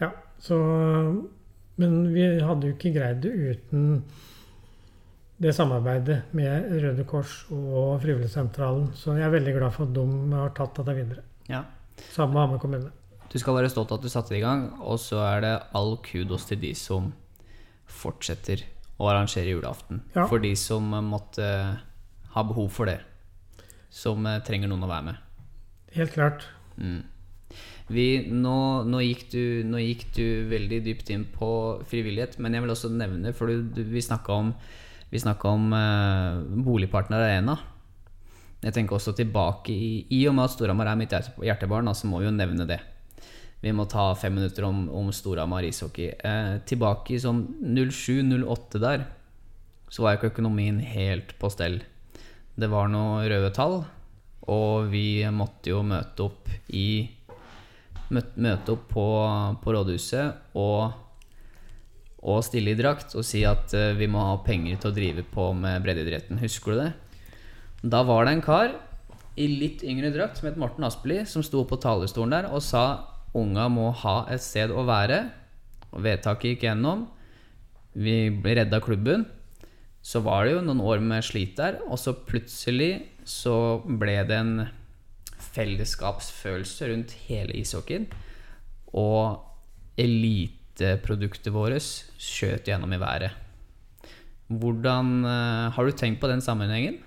Ja, 0.00 0.10
så 0.40 0.56
Men 1.76 2.14
vi 2.14 2.24
hadde 2.40 2.68
jo 2.68 2.76
ikke 2.76 2.94
greid 2.94 3.22
det 3.24 3.32
uten 3.32 4.02
det 5.40 5.52
samarbeidet 5.56 6.18
med 6.36 6.68
Røde 6.82 7.04
Kors 7.08 7.46
og 7.48 8.00
Frivillighetssentralen. 8.02 8.90
Så 8.94 9.14
jeg 9.16 9.24
er 9.24 9.32
veldig 9.32 9.54
glad 9.56 9.72
for 9.76 9.88
at 9.88 9.94
de 9.96 10.06
har 10.34 10.52
tatt 10.56 10.80
dette 10.80 10.96
videre. 10.98 11.24
Ja. 11.48 11.62
Sammen 12.12 12.34
med 12.36 12.44
Hamar 12.44 12.60
kommune. 12.60 12.90
Du 13.30 13.38
skal 13.38 13.56
være 13.56 13.70
stolt 13.72 13.92
av 13.92 14.00
at 14.00 14.04
du 14.04 14.10
satte 14.12 14.34
det 14.34 14.40
i 14.40 14.44
gang, 14.44 14.66
og 14.82 14.98
så 15.00 15.22
er 15.22 15.44
det 15.44 15.54
all 15.78 15.94
kudos 16.04 16.48
til 16.48 16.60
de 16.60 16.74
som 16.76 17.12
fortsetter 17.90 18.66
å 19.00 19.08
arrangere 19.08 19.54
julaften. 19.54 20.02
Ja. 20.16 20.26
For 20.28 20.42
de 20.42 20.52
som 20.58 20.90
måtte 21.08 21.46
ha 22.34 22.44
behov 22.46 22.68
for 22.74 22.90
det. 22.90 22.98
Som 23.90 24.26
eh, 24.28 24.42
trenger 24.46 24.70
noen 24.70 24.84
å 24.86 24.90
være 24.90 25.06
med. 25.08 25.22
Helt 25.96 26.12
klart. 26.14 26.44
Mm. 26.76 27.00
Vi, 27.90 28.06
nå, 28.30 28.58
nå, 28.86 29.00
gikk 29.02 29.24
du, 29.32 29.42
nå, 29.66 29.80
gikk 29.82 30.04
du, 30.14 30.26
veldig 30.52 30.78
dypt 30.84 31.10
inn 31.10 31.24
på 31.32 31.50
frivillighet, 31.90 32.36
men 32.38 32.54
jeg 32.54 32.62
vil 32.62 32.74
også 32.76 32.92
nevne, 32.94 33.32
for 33.34 33.50
du, 33.50 33.64
du, 33.74 33.82
vi 33.90 34.02
snakka 34.04 34.36
om, 34.36 34.52
vi 35.10 35.20
om 35.48 35.72
eh, 35.72 36.62
Boligpartner 36.64 37.24
Arena. 37.26 37.58
Jeg 38.60 38.74
tenker 38.76 38.96
også 38.96 39.14
tilbake 39.16 39.72
i, 39.72 40.06
i 40.12 40.20
og 40.28 40.36
med 40.36 40.46
at 40.46 40.54
Storhamar 40.54 40.90
er 40.90 40.98
mitt 41.00 41.12
hjertebarn, 41.12 41.88
så 41.88 41.94
altså 41.94 42.10
må 42.10 42.20
vi 42.20 42.28
jo 42.28 42.34
nevne 42.36 42.66
det. 42.68 42.78
Vi 43.60 43.72
må 43.76 43.84
ta 43.90 44.10
fem 44.16 44.34
minutter 44.36 44.64
om, 44.68 44.84
om 44.88 45.08
Storhamar 45.12 45.66
ishockey. 45.66 46.12
Eh, 46.14 46.60
tilbake 46.68 47.16
i 47.16 47.20
sånn 47.20 47.42
07-08 47.60 48.80
der, 48.80 49.06
så 49.90 50.04
var 50.04 50.16
ikke 50.16 50.30
økonomien 50.34 50.78
helt 50.80 51.34
på 51.40 51.50
stell. 51.52 51.80
Det 52.54 52.68
var 52.70 52.92
noen 52.92 53.26
røde 53.28 53.50
tall, 53.56 53.80
og 54.46 54.90
vi 54.92 55.22
måtte 55.34 55.74
jo 55.74 55.82
møte 55.86 56.30
opp 56.30 56.52
i 56.68 56.90
Møte 58.10 58.72
opp 58.72 58.88
på, 58.90 59.02
på 59.62 59.70
rådhuset 59.70 60.56
og, 60.58 60.96
og, 62.20 62.42
stille 62.44 62.74
i 62.74 62.78
drakt 62.78 63.16
og 63.16 63.24
si 63.26 63.42
at 63.48 63.72
uh, 63.76 63.96
vi 63.96 64.08
må 64.10 64.22
ha 64.22 64.36
penger 64.44 64.80
til 64.80 64.90
å 64.90 64.96
drive 64.96 65.24
på 65.32 65.50
med 65.56 65.80
breddeidretten. 65.84 66.40
Husker 66.42 66.74
du 66.74 66.80
det? 66.82 66.90
Da 67.80 68.04
var 68.04 68.26
det 68.26 68.36
en 68.36 68.44
kar 68.44 68.74
i 69.40 69.46
litt 69.48 69.84
yngre 69.86 70.12
drakt 70.12 70.40
som 70.40 70.50
het 70.50 70.60
Morten 70.60 70.84
Aspeli, 70.84 71.22
som 71.24 71.44
sto 71.46 71.64
på 71.64 71.80
talerstolen 71.80 72.36
der 72.36 72.50
og 72.52 72.60
sa 72.64 72.84
unga 73.36 73.68
må 73.72 73.88
ha 74.02 74.24
et 74.32 74.44
sted 74.44 74.72
å 74.72 74.84
være. 74.88 75.22
Og 75.94 76.04
vedtaket 76.04 76.54
gikk 76.54 76.66
gjennom. 76.68 77.06
Vi 77.96 78.28
ble 78.42 78.60
redda 78.60 78.82
klubben 78.84 79.24
så 80.02 80.22
var 80.24 80.46
det 80.46 80.54
jo 80.54 80.64
noen 80.64 80.80
år 80.80 81.02
med 81.04 81.24
slit 81.24 81.58
der, 81.58 81.80
og 81.84 81.98
så 82.00 82.14
plutselig 82.16 82.92
så 83.28 83.80
ble 83.84 84.16
det 84.28 84.38
en 84.38 84.54
fellesskapsfølelse 85.50 86.88
rundt 86.90 87.14
hele 87.26 87.56
ishockeyen. 87.60 88.08
Og 88.96 90.00
eliteproduktet 90.80 91.52
vårt 91.52 91.76
skjøt 92.20 92.68
gjennom 92.68 92.92
i 92.92 93.00
været. 93.00 93.36
Hvordan 94.50 95.24
uh, 95.24 95.70
Har 95.70 95.84
du 95.84 95.92
tenkt 95.92 96.20
på 96.20 96.28
den 96.28 96.40
sammenhengen? 96.40 96.98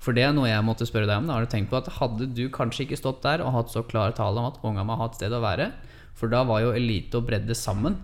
For 0.00 0.12
det 0.12 0.24
er 0.24 0.32
noe 0.36 0.48
jeg 0.48 0.64
måtte 0.64 0.86
spørre 0.86 1.08
deg 1.08 1.20
om. 1.20 1.28
Har 1.28 1.44
du 1.44 1.50
tenkt 1.50 1.70
på 1.70 1.80
at 1.80 1.90
Hadde 1.98 2.28
du 2.36 2.48
kanskje 2.52 2.84
ikke 2.84 3.00
stått 3.00 3.22
der 3.24 3.44
og 3.44 3.52
hatt 3.52 3.72
så 3.72 3.82
klare 3.82 4.16
tale 4.16 4.40
om 4.40 4.50
at 4.50 4.60
unga 4.64 4.84
må 4.84 4.96
ha 5.00 5.08
et 5.08 5.16
sted 5.16 5.32
å 5.32 5.40
være, 5.40 5.70
for 6.14 6.28
da 6.28 6.44
var 6.44 6.60
jo 6.60 6.74
elite 6.76 7.18
og 7.18 7.28
bredde 7.28 7.56
sammen. 7.56 7.96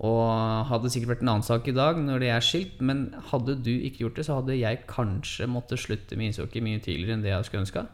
Og 0.00 0.30
hadde 0.70 0.88
sikkert 0.88 1.16
vært 1.16 1.24
en 1.26 1.32
annen 1.34 1.44
sak 1.44 1.66
i 1.68 1.76
dag 1.76 1.98
når 2.00 2.22
de 2.22 2.30
er 2.32 2.44
skilt, 2.44 2.78
men 2.80 3.10
hadde 3.30 3.58
du 3.60 3.72
ikke 3.74 4.06
gjort 4.06 4.20
det, 4.20 4.26
så 4.26 4.38
hadde 4.38 4.56
jeg 4.56 4.86
kanskje 4.88 5.50
måttet 5.50 5.82
slutte 5.82 6.16
med 6.16 6.32
ishockey 6.32 6.62
mye 6.64 6.80
tidligere 6.80 7.18
enn 7.18 7.26
det 7.26 7.34
jeg 7.34 7.50
skulle 7.50 7.66
ønska. 7.66 7.84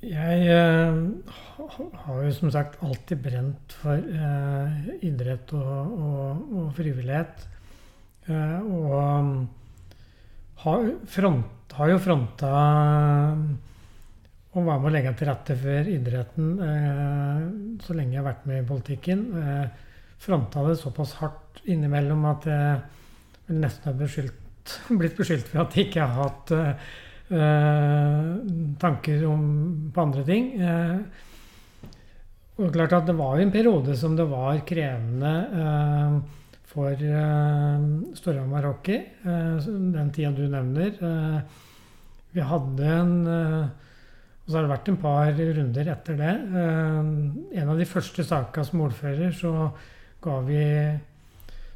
Jeg 0.00 0.44
eh, 0.48 1.00
har 2.04 2.20
jo 2.24 2.30
som 2.32 2.52
sagt 2.52 2.78
alltid 2.80 3.20
brent 3.20 3.74
for 3.82 4.00
eh, 4.00 4.92
idrett 5.04 5.52
og, 5.52 5.90
og, 5.92 6.44
og 6.56 6.70
frivillighet. 6.78 7.42
Eh, 8.30 8.60
og 8.64 8.94
um, 8.96 9.34
har, 10.64 10.86
front, 11.04 11.74
har 11.76 11.92
jo 11.92 11.98
fronta 12.00 12.52
og 14.50 14.64
være 14.66 14.80
med 14.80 14.88
å 14.88 14.94
legge 14.94 15.12
til 15.18 15.28
rette 15.28 15.54
for 15.60 15.92
idretten 15.92 16.48
eh, 16.64 17.44
så 17.84 17.94
lenge 17.94 18.16
jeg 18.16 18.22
har 18.22 18.30
vært 18.32 18.48
med 18.48 18.64
i 18.64 18.66
politikken. 18.72 19.28
Eh, 19.36 19.92
fronta 20.20 20.64
det 20.66 20.80
såpass 20.80 21.18
hardt 21.20 21.60
innimellom 21.68 22.24
at 22.32 22.48
jeg 22.48 23.52
nesten 23.60 23.92
har 23.92 24.00
blitt 25.00 25.20
beskyldt 25.20 25.52
for 25.52 25.66
at 25.66 25.76
jeg 25.76 25.90
ikke 25.90 26.08
har 26.08 26.24
hatt 26.24 26.56
eh, 26.56 26.72
eh, 26.72 26.98
tanker 27.30 29.26
om, 29.26 29.42
på 29.94 30.02
andre 30.02 30.24
ting. 30.26 30.50
Eh, 30.60 30.98
og 32.60 32.74
klart 32.74 32.92
at 32.92 33.06
Det 33.06 33.16
var 33.16 33.38
en 33.40 33.52
periode 33.52 33.96
som 33.96 34.16
det 34.16 34.26
var 34.28 34.58
krevende 34.68 35.32
eh, 35.62 36.16
for 36.70 36.92
eh, 36.92 37.86
Storhamar 38.14 38.68
hockey, 38.68 39.00
eh, 39.24 39.68
den 39.94 40.10
tida 40.14 40.30
du 40.36 40.44
nevner. 40.48 40.92
Eh, 41.00 41.40
vi 42.32 42.40
hadde 42.46 42.86
en 42.86 43.14
Og 43.30 44.52
så 44.52 44.56
har 44.56 44.62
det 44.64 44.70
vært 44.70 44.88
en 44.88 45.00
par 45.02 45.32
runder 45.32 45.88
etter 45.92 46.16
det. 46.18 46.34
en 47.54 47.68
av 47.68 47.78
de 47.78 47.84
første 47.84 48.24
sakene 48.24 48.64
som 48.64 48.80
ordfører 48.80 49.32
så 49.32 49.70
ga 50.22 50.40
vi 50.46 50.62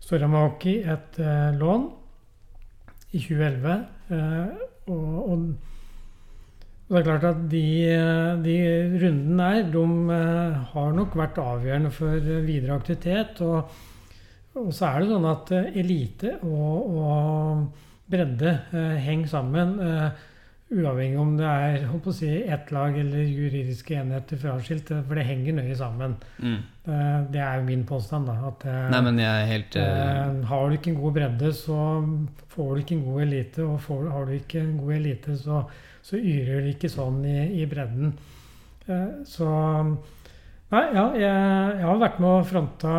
Storhamar 0.00 0.48
hockey 0.48 0.82
et 0.82 1.18
lån 1.58 1.90
i 3.12 3.18
2011. 3.18 4.73
og, 4.90 5.30
og 5.30 5.46
det 6.88 7.00
er 7.00 7.06
klart 7.06 7.24
at 7.30 7.38
de, 7.48 7.64
de 8.44 8.56
rundene 9.00 9.46
der, 9.48 9.70
de 9.72 9.84
eh, 10.12 10.58
har 10.74 10.92
nok 10.92 11.16
vært 11.16 11.40
avgjørende 11.40 11.92
for 11.94 12.28
videre 12.44 12.76
aktivitet. 12.76 13.40
Og, 13.40 13.70
og 14.60 14.68
så 14.76 14.90
er 14.90 15.00
det 15.00 15.08
sånn 15.14 15.30
at 15.30 15.52
eh, 15.56 15.78
elite 15.80 16.34
og, 16.44 16.98
og 17.00 17.64
bredde 18.12 18.52
eh, 18.76 18.98
henger 19.00 19.32
sammen. 19.32 19.74
Uavhengig 20.72 21.18
om 21.20 21.34
det 21.36 21.46
er 21.46 21.82
å 21.92 22.12
si, 22.16 22.30
ett 22.50 22.70
lag 22.72 22.96
eller 22.98 23.26
juridiske 23.28 23.98
enheter 24.00 24.40
fraskilt. 24.40 24.88
For 24.94 25.20
det 25.20 25.26
henger 25.28 25.58
nøye 25.58 25.76
sammen. 25.78 26.16
Mm. 26.40 26.60
Det 27.30 27.40
er 27.40 27.60
jo 27.60 27.66
min 27.68 27.84
påstand. 27.88 28.30
da, 28.30 28.38
at 28.48 28.64
eh, 28.68 28.86
Nei, 28.92 29.02
men 29.04 29.20
jeg 29.20 29.48
helt... 29.52 29.78
Har 30.48 30.68
du 30.68 30.78
ikke 30.78 30.94
en 30.94 31.00
god 31.02 31.18
bredde, 31.20 31.52
så 31.56 31.78
får 32.56 32.70
du 32.72 32.84
ikke 32.84 32.96
en 32.98 33.08
god 33.10 33.26
elite. 33.26 33.66
Og 33.66 33.82
får, 33.84 34.06
har 34.16 34.28
du 34.28 34.38
ikke 34.38 34.64
en 34.64 34.78
god 34.80 34.96
elite, 34.98 35.36
så 35.40 35.64
så 36.04 36.20
yrer 36.20 36.64
det 36.64 36.74
ikke 36.74 36.92
sånn 36.92 37.22
i, 37.24 37.38
i 37.62 37.68
bredden. 37.68 38.12
Så 39.28 39.48
Nei, 40.74 40.82
ja, 40.96 41.04
jeg, 41.14 41.22
jeg, 41.78 41.84
har 41.86 42.00
vært 42.00 42.16
med 42.18 42.30
og 42.32 42.46
fronta 42.48 42.92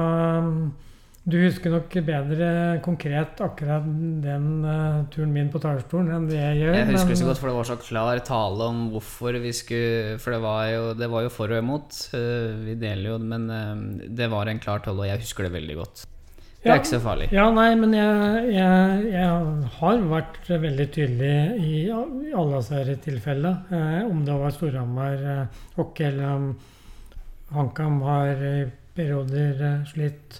Du 1.25 1.39
husker 1.41 1.73
nok 1.73 1.95
bedre 2.05 2.47
konkret 2.85 3.39
akkurat 3.41 3.85
den 4.21 4.49
uh, 4.61 5.05
turen 5.09 5.31
min 5.33 5.47
på 5.49 5.57
talerstolen 5.63 6.11
enn 6.13 6.27
det 6.29 6.37
jeg 6.37 6.59
gjør. 6.59 6.77
Jeg 6.77 6.89
husker 6.91 7.13
det 7.15 7.19
så 7.23 7.29
godt, 7.31 7.41
for 7.41 7.49
det 7.49 7.55
var 7.55 7.69
så 7.71 7.77
klar 7.81 8.21
tale 8.27 8.67
om 8.69 8.83
hvorfor 8.93 9.39
vi 9.41 9.53
skulle 9.57 10.19
For 10.21 10.35
det 10.35 10.41
var 10.43 10.67
jo, 10.69 10.83
det 10.93 11.09
var 11.09 11.25
jo 11.25 11.31
for 11.33 11.49
og 11.49 11.63
imot. 11.63 11.97
Uh, 12.13 12.53
vi 12.67 12.77
deler 12.77 13.15
jo, 13.15 13.21
men 13.33 13.49
uh, 13.49 14.03
det 14.05 14.29
var 14.29 14.53
en 14.53 14.61
klar 14.61 14.85
tale, 14.85 15.01
og 15.01 15.09
jeg 15.09 15.25
husker 15.25 15.49
det 15.49 15.55
veldig 15.57 15.79
godt. 15.81 16.05
Det 16.65 16.71
er 16.73 16.79
ikke 16.81 16.89
så 16.89 16.99
farlig. 17.01 17.25
Ja, 17.29 17.43
nei, 17.53 17.67
men 17.77 17.91
jeg, 17.93 18.45
jeg, 18.55 19.01
jeg 19.13 19.73
har 19.75 19.99
vært 20.09 20.47
veldig 20.49 20.87
tydelig 20.95 21.33
i, 21.61 21.81
i 21.85 22.31
alle 22.33 22.61
disse 22.63 22.95
tilfellene. 23.03 23.51
Eh, 23.69 23.99
om 24.07 24.23
det 24.25 24.37
var 24.41 24.55
Storhamar 24.55 25.19
Hokke 25.19 25.75
hockey 25.75 26.07
eller 26.07 26.31
om 26.31 26.47
HamKam 27.53 27.99
har 28.07 28.41
i 28.41 28.55
perioder 28.97 29.61
eh, 29.61 29.85
slitt. 29.91 30.39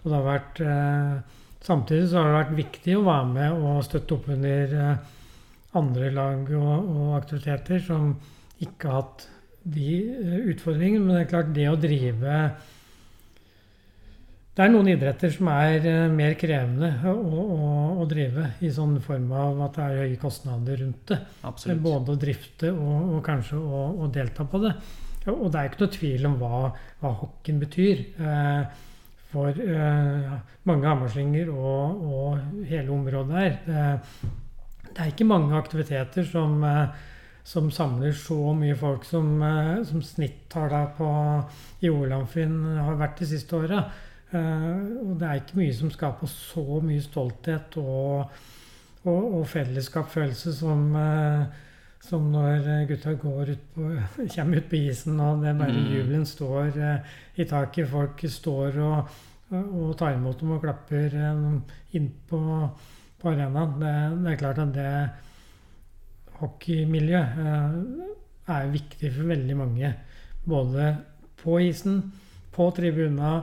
Og 0.00 0.08
det 0.08 0.16
har 0.16 0.26
vært 0.26 0.64
eh, 0.64 1.38
Samtidig 1.60 2.06
så 2.08 2.22
har 2.22 2.30
det 2.30 2.36
vært 2.38 2.56
viktig 2.56 2.94
å 2.96 3.04
være 3.04 3.24
med 3.34 3.64
og 3.68 3.82
støtte 3.84 4.16
opp 4.16 4.30
under 4.32 4.70
eh, 4.80 5.10
andre 5.76 6.08
lag 6.16 6.48
og, 6.56 6.70
og, 6.72 7.10
aktiviteter 7.18 7.82
som 7.84 8.14
ikke 8.64 8.88
har 8.88 9.02
hatt 9.02 9.26
de 9.76 9.90
eh, 10.08 10.38
utfordringene. 10.54 11.04
Men 11.04 11.18
det 11.18 11.26
er 11.26 11.32
klart, 11.34 11.52
det 11.56 11.68
å 11.68 11.76
drive 11.80 12.40
det 14.50 14.64
er 14.66 14.72
noen 14.72 14.88
idretter 14.92 15.30
som 15.32 15.46
er 15.52 15.84
mer 16.12 16.34
krevende 16.36 16.88
å, 17.08 17.12
å, 17.14 17.68
å, 18.02 18.06
drive 18.08 18.48
i 18.66 18.72
sånn 18.74 18.96
form 19.04 19.30
av 19.30 19.60
at 19.68 19.76
det 19.76 19.84
er 19.84 20.00
høye 20.02 20.18
kostnader 20.20 20.80
rundt 20.82 21.06
det. 21.12 21.20
Absolutt. 21.48 21.84
Både 21.84 22.16
å 22.16 22.20
drifte 22.20 22.72
og, 22.72 23.14
og 23.14 23.22
kanskje 23.24 23.60
å, 23.60 24.08
delta 24.12 24.44
på 24.48 24.60
det. 24.64 24.74
Og 25.30 25.46
det 25.52 25.60
er 25.60 25.70
ikke 25.70 25.84
noe 25.84 25.94
tvil 25.94 26.28
om 26.28 26.36
hva, 26.40 26.60
hva 27.00 27.12
hockeyen 27.22 27.62
betyr. 27.62 28.02
Uh, 28.18 28.88
for 29.30 29.54
eh, 29.54 30.34
mange 30.68 30.90
hammerslinger 30.90 31.52
og, 31.52 32.02
og, 32.04 32.64
hele 32.66 32.90
området 32.94 33.38
her. 33.38 33.56
det 34.90 34.98
er 34.98 35.12
ikke 35.12 35.28
mange 35.28 35.56
aktiviteter 35.56 36.26
som, 36.26 36.64
som 37.46 37.70
samler 37.70 38.12
så 38.12 38.52
mye 38.58 38.76
folk 38.76 39.06
som, 39.06 39.38
som 39.86 40.02
snittallet 40.02 41.00
i 41.80 41.90
OL-Amfin 41.90 42.56
har 42.82 42.98
vært 43.00 43.22
de 43.22 43.30
siste 43.32 43.56
åra. 43.56 43.84
Uh, 44.30 45.10
og 45.10 45.14
det 45.18 45.26
er 45.26 45.40
ikke 45.40 45.58
mye 45.58 45.74
som 45.74 45.90
skaper 45.90 46.28
så 46.30 46.62
mye 46.84 47.02
stolthet 47.02 47.74
og, 47.82 48.36
og, 49.02 49.24
og 49.40 49.48
fellesskapsfølelse 49.50 50.54
som, 50.54 50.84
som 52.00 52.30
når 52.32 52.86
gutta 52.88 53.14
går 53.20 53.52
ut 53.54 53.64
på, 53.74 53.88
kommer 54.34 54.60
ut 54.60 54.70
på 54.70 54.78
isen, 54.78 55.20
og 55.20 55.42
det 55.44 55.56
bare 55.58 55.74
mm. 55.76 55.90
jubelen 55.94 56.26
står 56.28 56.78
eh, 56.78 57.10
i 57.36 57.46
taket. 57.48 57.90
Folk 57.90 58.24
står 58.24 58.78
og, 58.84 59.18
og, 59.52 59.90
tar 59.98 60.16
imot 60.16 60.40
dem 60.40 60.54
og 60.56 60.62
klapper 60.64 61.18
inn 61.96 62.08
på, 62.30 62.40
på 63.20 63.32
arenaen. 63.32 63.76
Det, 63.82 63.94
det, 64.24 64.32
er 64.32 64.40
klart 64.40 64.62
at 64.64 64.74
det 64.76 64.94
hockeymiljøet 66.40 67.44
er 68.50 68.72
viktig 68.72 69.12
for 69.12 69.30
veldig 69.30 69.56
mange. 69.58 69.92
Både 70.48 70.94
på 71.42 71.60
isen, 71.62 72.02
på 72.54 72.70
tribuna, 72.76 73.40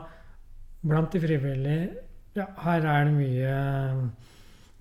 blant 0.88 1.14
de 1.14 1.22
frivillige 1.22 1.88
ja, 2.38 2.46
her 2.62 2.86
er 2.86 3.08
det 3.08 3.14
mye 3.18 3.54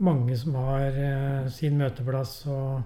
Mange 0.05 0.35
som 0.37 0.59
har 0.61 0.93
uh, 0.93 1.47
sin 1.49 1.79
møteplass 1.81 2.43
og 2.53 2.83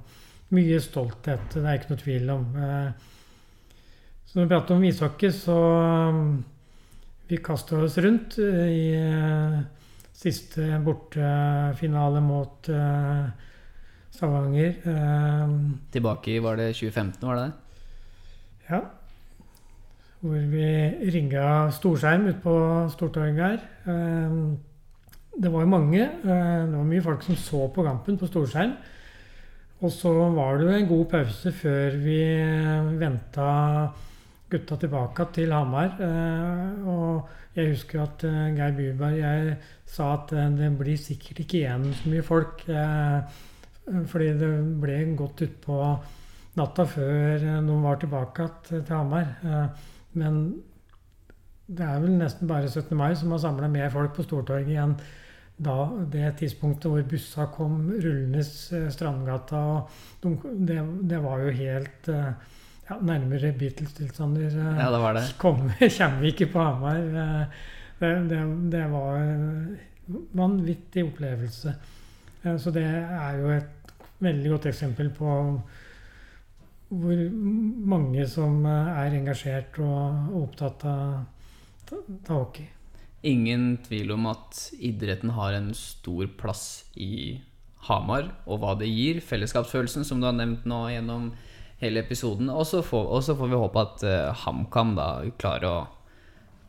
mye 0.55 0.81
stolthet. 0.83 1.47
Det 1.55 1.63
er 1.65 1.79
ikke 1.79 1.93
noe 1.93 2.03
tvil 2.03 2.33
om. 2.35 2.47
Uh, 2.57 2.91
så 4.27 4.39
når 4.39 4.47
vi 4.47 4.53
prater 4.53 4.77
om 4.77 4.87
ishockey, 4.87 5.35
så 5.35 5.59
um, 6.11 6.25
Vi 7.31 7.39
kasta 7.39 7.79
oss 7.79 7.99
rundt 8.03 8.39
uh, 8.43 8.67
i 8.67 8.91
siste 10.21 10.81
bortefinale 10.85 12.21
mot 12.21 12.67
Stavanger. 14.11 14.75
Tilbake 15.95 16.35
i 16.35 16.43
var 16.45 16.59
det 16.59 16.73
2015, 16.75 17.29
var 17.29 17.39
det 17.39 17.45
det? 17.47 17.53
Ja 18.69 18.81
hvor 20.21 20.37
vi 20.53 20.65
ringa 21.15 21.71
storskjerm 21.73 22.27
ute 22.29 22.43
på 22.45 22.57
Stortorget 22.93 23.41
her. 23.41 23.63
Det 25.41 25.53
var 25.53 25.65
jo 25.65 25.71
mange. 25.71 26.03
Eh, 26.03 26.67
det 26.69 26.77
var 26.77 26.89
mye 26.89 27.03
folk 27.03 27.23
som 27.25 27.37
så 27.39 27.69
på 27.73 27.85
kampen 27.87 28.19
på 28.19 28.29
storskjerm. 28.29 28.75
Og 29.81 29.93
så 29.93 30.11
var 30.37 30.59
det 30.59 30.67
jo 30.67 30.77
en 30.77 30.89
god 30.91 31.05
pause 31.09 31.51
før 31.57 31.95
vi 32.03 32.21
venta 33.01 33.51
gutta 34.51 34.77
tilbake 34.77 35.27
til 35.33 35.55
Hamar. 35.57 35.95
Eh, 36.05 36.89
og 36.91 37.57
jeg 37.57 37.73
husker 37.73 38.03
at 38.03 38.25
eh, 38.29 38.51
Geir 38.59 38.75
Byberg 38.77 39.21
jeg 39.23 39.55
sa 39.89 40.11
at 40.19 40.35
det 40.59 40.69
blir 40.79 41.01
sikkert 41.01 41.41
ikke 41.45 41.63
igjen 41.63 41.87
så 41.97 42.13
mye 42.13 42.27
folk. 42.27 42.67
Fordi 44.11 44.27
det 44.39 44.51
ble 44.83 44.99
gått 45.19 45.47
utpå 45.49 45.79
natta 46.61 46.85
før 46.87 47.47
noen 47.65 47.87
var 47.87 47.97
tilbake 48.03 48.47
til 48.69 48.85
Hamar. 48.93 49.33
Men 50.13 50.37
det 51.71 51.87
er 51.87 52.03
vel 52.03 52.15
nesten 52.19 52.51
bare 52.51 52.69
17. 52.69 52.93
mai 52.99 53.15
som 53.19 53.33
har 53.33 53.43
samla 53.43 53.71
mer 53.71 53.91
folk 53.95 54.13
på 54.17 54.27
Stortorget 54.27 54.75
igjen 54.75 54.95
da 55.61 55.77
det 56.13 56.31
tidspunktet 56.41 56.89
hvor 56.91 57.03
bussa 57.09 57.47
kom 57.53 57.91
rullende 57.93 58.41
eh, 58.41 58.89
Strandgata. 58.93 59.61
og 59.75 59.91
de, 60.23 60.55
det, 60.69 60.79
det, 61.11 61.21
var 61.23 61.45
jo 61.45 61.53
helt 61.59 62.09
eh, 62.09 62.33
ja, 62.89 62.97
nærmere 63.01 63.53
Beatles-tilstander. 63.59 64.57
Ja, 64.57 64.89
det 64.93 65.03
var 65.05 65.19
det. 65.19 65.27
Kommer, 65.45 65.77
vi 66.21 66.33
ikke 66.33 66.51
på 66.55 66.65
Hamar. 66.65 67.03
Det, 68.01 68.15
det, 68.31 68.41
det 68.73 68.87
var 68.93 69.21
en 69.21 69.77
vanvittig 70.33 71.05
opplevelse. 71.05 71.75
Så 72.41 72.73
det 72.73 72.87
er 72.89 73.37
jo 73.37 73.53
et 73.53 73.95
veldig 74.25 74.51
godt 74.55 74.71
eksempel 74.73 75.11
på 75.13 75.37
hvor 76.91 77.21
mange 77.93 78.27
som 78.29 78.65
eh, 78.67 78.91
er 79.05 79.17
engasjert 79.21 79.79
og 79.85 80.35
opptatt 80.43 80.85
av 80.91 82.01
hockey. 82.29 82.67
Ingen 83.27 83.75
tvil 83.85 84.15
om 84.15 84.27
at 84.31 84.71
idretten 84.81 85.35
har 85.37 85.53
en 85.53 85.75
stor 85.77 86.29
plass 86.41 86.87
i 86.97 87.41
Hamar, 87.89 88.31
og 88.49 88.63
hva 88.63 88.75
det 88.81 88.89
gir. 88.89 89.21
Fellesskapsfølelsen, 89.25 90.07
som 90.09 90.21
du 90.21 90.29
har 90.29 90.37
nevnt 90.37 90.65
nå 90.69 90.87
gjennom 90.93 91.31
hele 91.81 92.01
episoden. 92.01 92.49
Og 92.53 92.65
så 92.69 92.81
får, 92.85 93.11
får, 93.29 93.49
vi 93.49 93.61
håpe 93.61 93.85
at 93.85 94.05
uh, 94.09 94.45
HamKam 94.45 94.95
da 94.97 95.09
klarer 95.41 95.69
å 95.69 95.79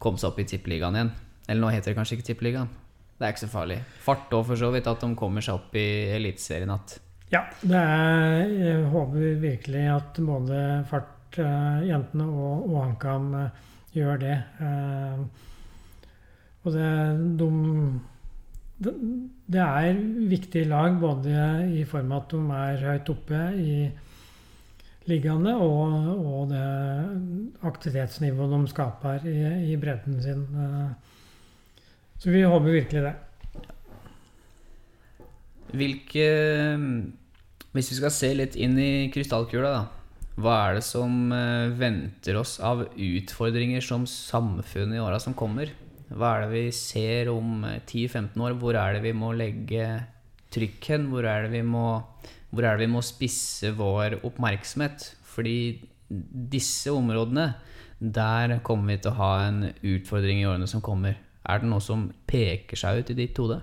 komme 0.01 0.19
seg 0.19 0.31
opp 0.31 0.41
i 0.43 0.47
Tippeligaen 0.49 0.97
igjen. 0.97 1.13
Eller 1.47 1.63
nå 1.63 1.71
heter 1.71 1.91
det 1.91 1.99
kanskje 1.99 2.17
ikke 2.17 2.29
Tippeligaen. 2.31 2.71
Det 3.19 3.27
er 3.27 3.35
ikke 3.35 3.45
så 3.45 3.51
farlig. 3.53 3.77
Fart 4.01 4.33
òg, 4.33 4.45
for 4.49 4.59
så 4.59 4.71
vidt, 4.73 4.89
at 4.89 5.03
de 5.03 5.11
kommer 5.19 5.45
seg 5.45 5.59
opp 5.59 5.75
i 5.77 5.87
Eliteserien 6.17 6.71
igjen. 6.73 7.07
Ja, 7.31 7.45
er, 7.63 8.49
jeg 8.51 8.87
håper 8.91 9.37
virkelig 9.39 9.85
at 9.87 10.17
både 10.19 10.57
fartjentene 10.89 12.25
uh, 12.27 12.41
og, 12.43 12.65
og 12.65 12.81
HamKam 12.81 13.29
uh, 13.37 13.69
gjør 13.95 14.19
det. 14.19 14.35
Uh, 14.59 15.47
og 16.61 16.75
det, 16.75 16.89
de, 17.39 17.49
det, 18.85 18.93
det 19.49 19.61
er 19.65 20.01
viktige 20.29 20.69
lag 20.69 20.99
både 21.01 21.33
i 21.73 21.83
form 21.89 22.13
av 22.13 22.23
at 22.23 22.35
de 22.35 22.41
er 22.59 22.85
høyt 22.91 23.13
oppe 23.15 23.41
i 23.57 23.75
liggende, 25.09 25.55
og, 25.57 25.95
og 26.21 26.51
det 26.51 26.65
aktivitetsnivået 27.65 28.53
de 28.53 28.69
skaper 28.69 29.25
i, 29.25 29.39
i 29.73 29.77
bredden 29.81 30.21
sin. 30.21 30.45
Så 32.21 32.29
vi 32.29 32.43
håper 32.45 32.77
virkelig 32.77 33.01
det. 33.07 33.15
Hvilke 35.71 36.27
Hvis 37.71 37.89
vi 37.93 37.97
skal 37.97 38.13
se 38.13 38.29
litt 38.35 38.57
inn 38.59 38.75
i 38.77 39.09
krystallkula, 39.13 39.71
da. 39.71 39.83
Hva 40.41 40.55
er 40.67 40.77
det 40.77 40.83
som 40.87 41.31
eh, 41.35 41.71
venter 41.75 42.37
oss 42.39 42.57
av 42.63 42.85
utfordringer 42.95 43.83
som 43.83 44.05
samfunn 44.07 44.93
i 44.95 44.99
åra 44.99 45.19
som 45.23 45.35
kommer? 45.37 45.71
Hva 46.11 46.33
er 46.35 46.43
det 46.45 46.51
vi 46.51 46.65
ser 46.75 47.31
om 47.31 47.63
10-15 47.63 48.35
år? 48.43 48.57
Hvor 48.59 48.75
er 48.75 48.97
det 48.97 49.05
vi 49.05 49.13
må 49.15 49.31
legge 49.37 49.87
trykk 50.51 50.89
hen? 50.91 51.07
Hvor 51.11 51.27
er 51.27 51.45
det 51.45 51.53
vi 51.55 51.63
må, 51.63 51.85
hvor 52.51 52.67
er 52.67 52.75
det 52.75 52.87
vi 52.87 52.93
må 52.93 53.03
spisse 53.05 53.71
vår 53.77 54.19
oppmerksomhet? 54.27 55.07
Fordi 55.31 55.57
disse 56.51 56.91
områdene, 56.91 57.53
der 58.01 58.57
kommer 58.65 58.95
vi 58.95 59.01
til 59.03 59.13
å 59.13 59.19
ha 59.21 59.33
en 59.47 59.65
utfordring 59.71 60.41
i 60.41 60.47
årene 60.49 60.67
som 60.67 60.83
kommer. 60.83 61.15
Er 61.47 61.61
det 61.61 61.69
noe 61.71 61.83
som 61.83 62.09
peker 62.27 62.77
seg 62.77 63.01
ut 63.01 63.13
i 63.13 63.19
ditt 63.23 63.39
hode? 63.39 63.61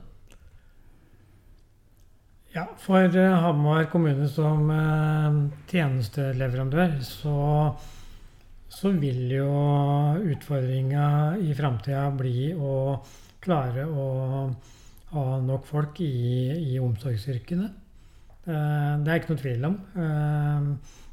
Ja, 2.55 2.65
for 2.81 3.13
uh, 3.13 3.37
Hamar 3.45 3.91
kommune 3.93 4.25
som 4.33 4.71
uh, 4.73 5.37
tjenesteleverandør, 5.69 6.97
så, 7.05 7.35
så, 8.69 8.93
vil 9.01 9.33
jo 9.33 9.49
utfordringa 10.33 11.37
i 11.43 11.55
framtida 11.57 12.09
bli 12.17 12.51
å 12.55 12.99
klare 13.43 13.87
å 13.89 14.09
ha 15.13 15.25
nok 15.41 15.67
folk 15.69 16.01
i, 16.05 16.75
i 16.75 16.79
omsorgsyrkene. 16.83 17.71
Uh, 18.49 19.01
det 19.05 19.13
er 19.13 19.21
ikke 19.21 19.35
noe 19.35 19.43
tvil 19.43 19.67
om. 19.69 19.81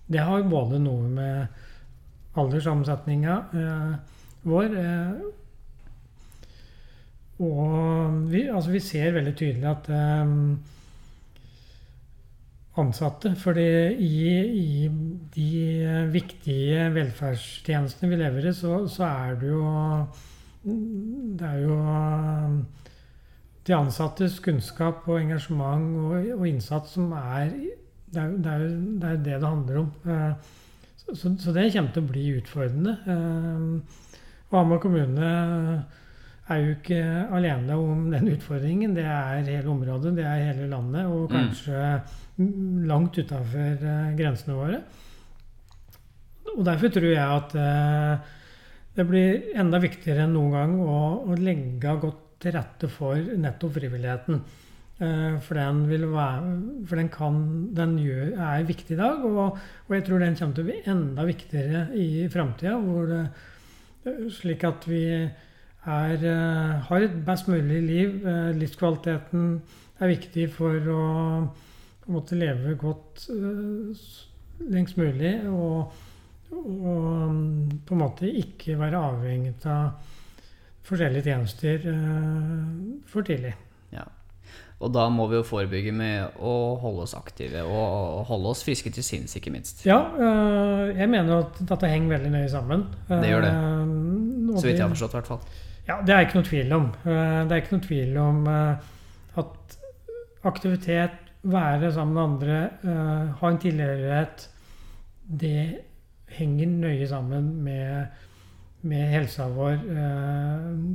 det 0.07 0.21
har 0.27 0.49
både 0.51 0.79
noe 0.79 1.07
med 1.09 2.37
alderssammensetninga 2.37 3.39
vår 4.45 4.75
og 7.43 8.29
vi, 8.31 8.45
altså 8.47 8.71
vi, 8.71 8.79
ser 8.83 9.15
veldig 9.17 9.33
tydelig 9.35 9.67
at 9.67 9.89
ansatte. 12.81 13.35
fordi 13.35 13.67
i, 14.03 14.39
i, 14.61 14.89
de 15.35 16.09
viktige 16.11 16.89
velferdstjenestene 16.95 18.11
vi 18.11 18.19
lever 18.19 18.49
i, 18.49 18.53
så, 18.53 18.87
så 18.87 19.03
er 19.03 19.39
det 19.39 19.49
jo 19.49 20.07
Det 20.65 21.45
er 21.45 21.59
jo 21.61 21.77
de 23.65 23.73
ansattes 23.75 24.39
kunnskap 24.39 25.07
og 25.07 25.19
engasjement 25.21 25.97
og, 25.97 26.29
og 26.39 26.47
innsats 26.47 26.95
som 26.97 27.11
er 27.17 27.51
det 28.15 28.21
er, 28.21 28.31
det, 28.37 28.51
er, 28.51 28.59
det 29.01 29.09
er 29.09 29.17
det 29.17 29.41
det 29.41 29.49
handler 29.49 29.77
om. 29.81 29.91
Eh, 30.05 30.33
så, 31.13 31.35
så, 31.37 31.51
det 31.53 31.71
kommer 31.73 31.91
til 31.93 32.03
å 32.03 32.09
bli 32.09 32.25
utfordrende. 32.39 32.93
Hva 33.05 34.55
og 34.55 34.61
Hamar 34.61 34.79
kommune 34.81 35.29
er 36.45 36.61
jo 36.61 36.73
ikke 36.75 36.99
alene 37.33 37.77
om 37.79 38.09
den 38.13 38.29
utfordringen. 38.35 38.93
Det 38.97 39.05
er 39.09 39.45
hele 39.47 39.71
området, 39.71 40.13
det 40.17 40.25
er 40.29 40.43
hele 40.51 40.67
landet, 40.69 41.07
og 41.09 41.25
mm. 41.25 41.33
kanskje 41.33 41.79
mm. 42.37 42.83
langt 42.89 43.17
utafor 43.17 43.85
uh, 43.85 44.11
grensene 44.17 44.57
våre. 44.57 44.81
Og 46.55 46.61
derfor 46.67 46.93
tror 46.93 47.09
jeg 47.09 47.39
at 47.39 47.55
uh, 47.57 48.35
det 48.95 49.07
blir 49.09 49.57
enda 49.57 49.81
viktigere 49.81 50.27
enn 50.27 50.37
noen 50.37 50.53
gang 50.53 50.77
å, 50.83 50.99
å 51.25 51.39
legge 51.39 51.97
godt 52.03 52.21
til 52.45 52.53
rette 52.55 52.91
for 52.93 53.17
nettopp 53.41 53.79
frivilligheten. 53.79 54.45
Uh, 55.01 55.41
for 55.43 55.57
den, 55.57 55.81
vil 55.89 56.05
være, 56.13 56.53
for 56.85 57.01
den, 57.01 57.09
kan, 57.11 57.41
den 57.75 57.97
gjør, 57.99 58.29
er 58.37 58.69
viktig 58.69 58.93
i 58.95 59.01
dag, 59.01 59.25
og, 59.25 59.57
og, 59.57 59.97
jeg 59.97 60.05
tror 60.05 60.21
den 60.21 60.37
kommer 60.37 60.55
til 60.55 60.67
å 60.67 60.69
bli 60.69 60.77
enda 60.93 61.25
viktigere 61.27 61.83
i 61.97 62.29
framtida. 62.31 62.77
Slik 64.29 64.61
at 64.69 64.85
vi 64.85 65.01
er, 65.85 66.13
eh, 66.13 66.81
har 66.87 67.01
et 67.01 67.25
best 67.25 67.47
mulig 67.47 67.81
liv. 67.83 68.27
Eh, 68.27 68.51
livskvaliteten 68.57 69.61
er 69.99 70.07
viktig 70.07 70.49
for 70.53 70.89
å 70.91 71.03
måte 72.11 72.37
leve 72.37 72.75
godt 72.79 73.27
eh, 73.29 74.05
lengst 74.71 74.97
mulig. 74.97 75.37
Og, 75.49 75.93
og, 76.51 77.79
på 77.85 77.95
en 77.95 78.01
måte 78.01 78.29
ikke 78.29 78.79
være 78.79 79.01
avhengig 79.11 79.55
av 79.69 79.95
forskjellige 80.85 81.25
tjenester 81.25 81.81
for 83.09 83.25
tidlig. 83.25 83.55
Ja. 83.91 84.05
Og 84.79 84.91
da 84.93 85.07
må 85.09 85.25
vi 85.31 85.39
jo 85.39 85.47
forebygge 85.47 85.91
med 85.95 86.37
å 86.37 86.75
holde 86.77 87.07
oss 87.07 87.15
aktive 87.17 87.63
og 87.65 88.25
holde 88.29 88.51
oss 88.51 88.61
friske 88.67 88.91
til 88.93 89.03
sinns, 89.03 89.33
ikke 89.39 89.53
minst. 89.55 89.81
Ja, 89.87 89.97
jeg 90.93 91.09
mener 91.09 91.47
at 91.47 91.57
dette 91.57 91.89
henger 91.89 92.19
veldig 92.19 92.33
nøye 92.35 92.51
sammen. 92.53 92.85
Det 93.09 93.31
gjør 93.31 93.47
det. 93.47 93.53
Så 94.59 94.67
vidt 94.67 94.77
jeg 94.77 94.83
har 94.85 94.93
forstått, 94.93 95.15
i 95.15 95.19
hvert 95.19 95.31
fall. 95.33 95.73
Ja, 95.85 95.99
det 96.01 96.13
er 96.13 96.25
ikke 96.25 96.39
noe 96.39 96.47
tvil 96.47 96.73
om. 96.73 96.87
Eh, 97.05 97.39
det 97.45 97.53
er 97.53 97.61
ikke 97.61 97.75
noe 97.75 97.85
tvil 97.85 98.15
om 98.17 98.47
eh, 98.49 98.87
at 99.41 99.77
aktivitet, 100.45 101.21
være 101.45 101.91
sammen 101.93 102.15
med 102.15 102.23
andre, 102.23 102.55
eh, 102.81 103.33
ha 103.37 103.49
en 103.51 103.59
tilhørighet, 103.61 104.47
det 105.25 105.59
henger 106.33 106.71
nøye 106.71 107.05
sammen 107.09 107.51
med, 107.61 108.15
med 108.81 109.11
helsa 109.13 109.45
vår 109.53 109.77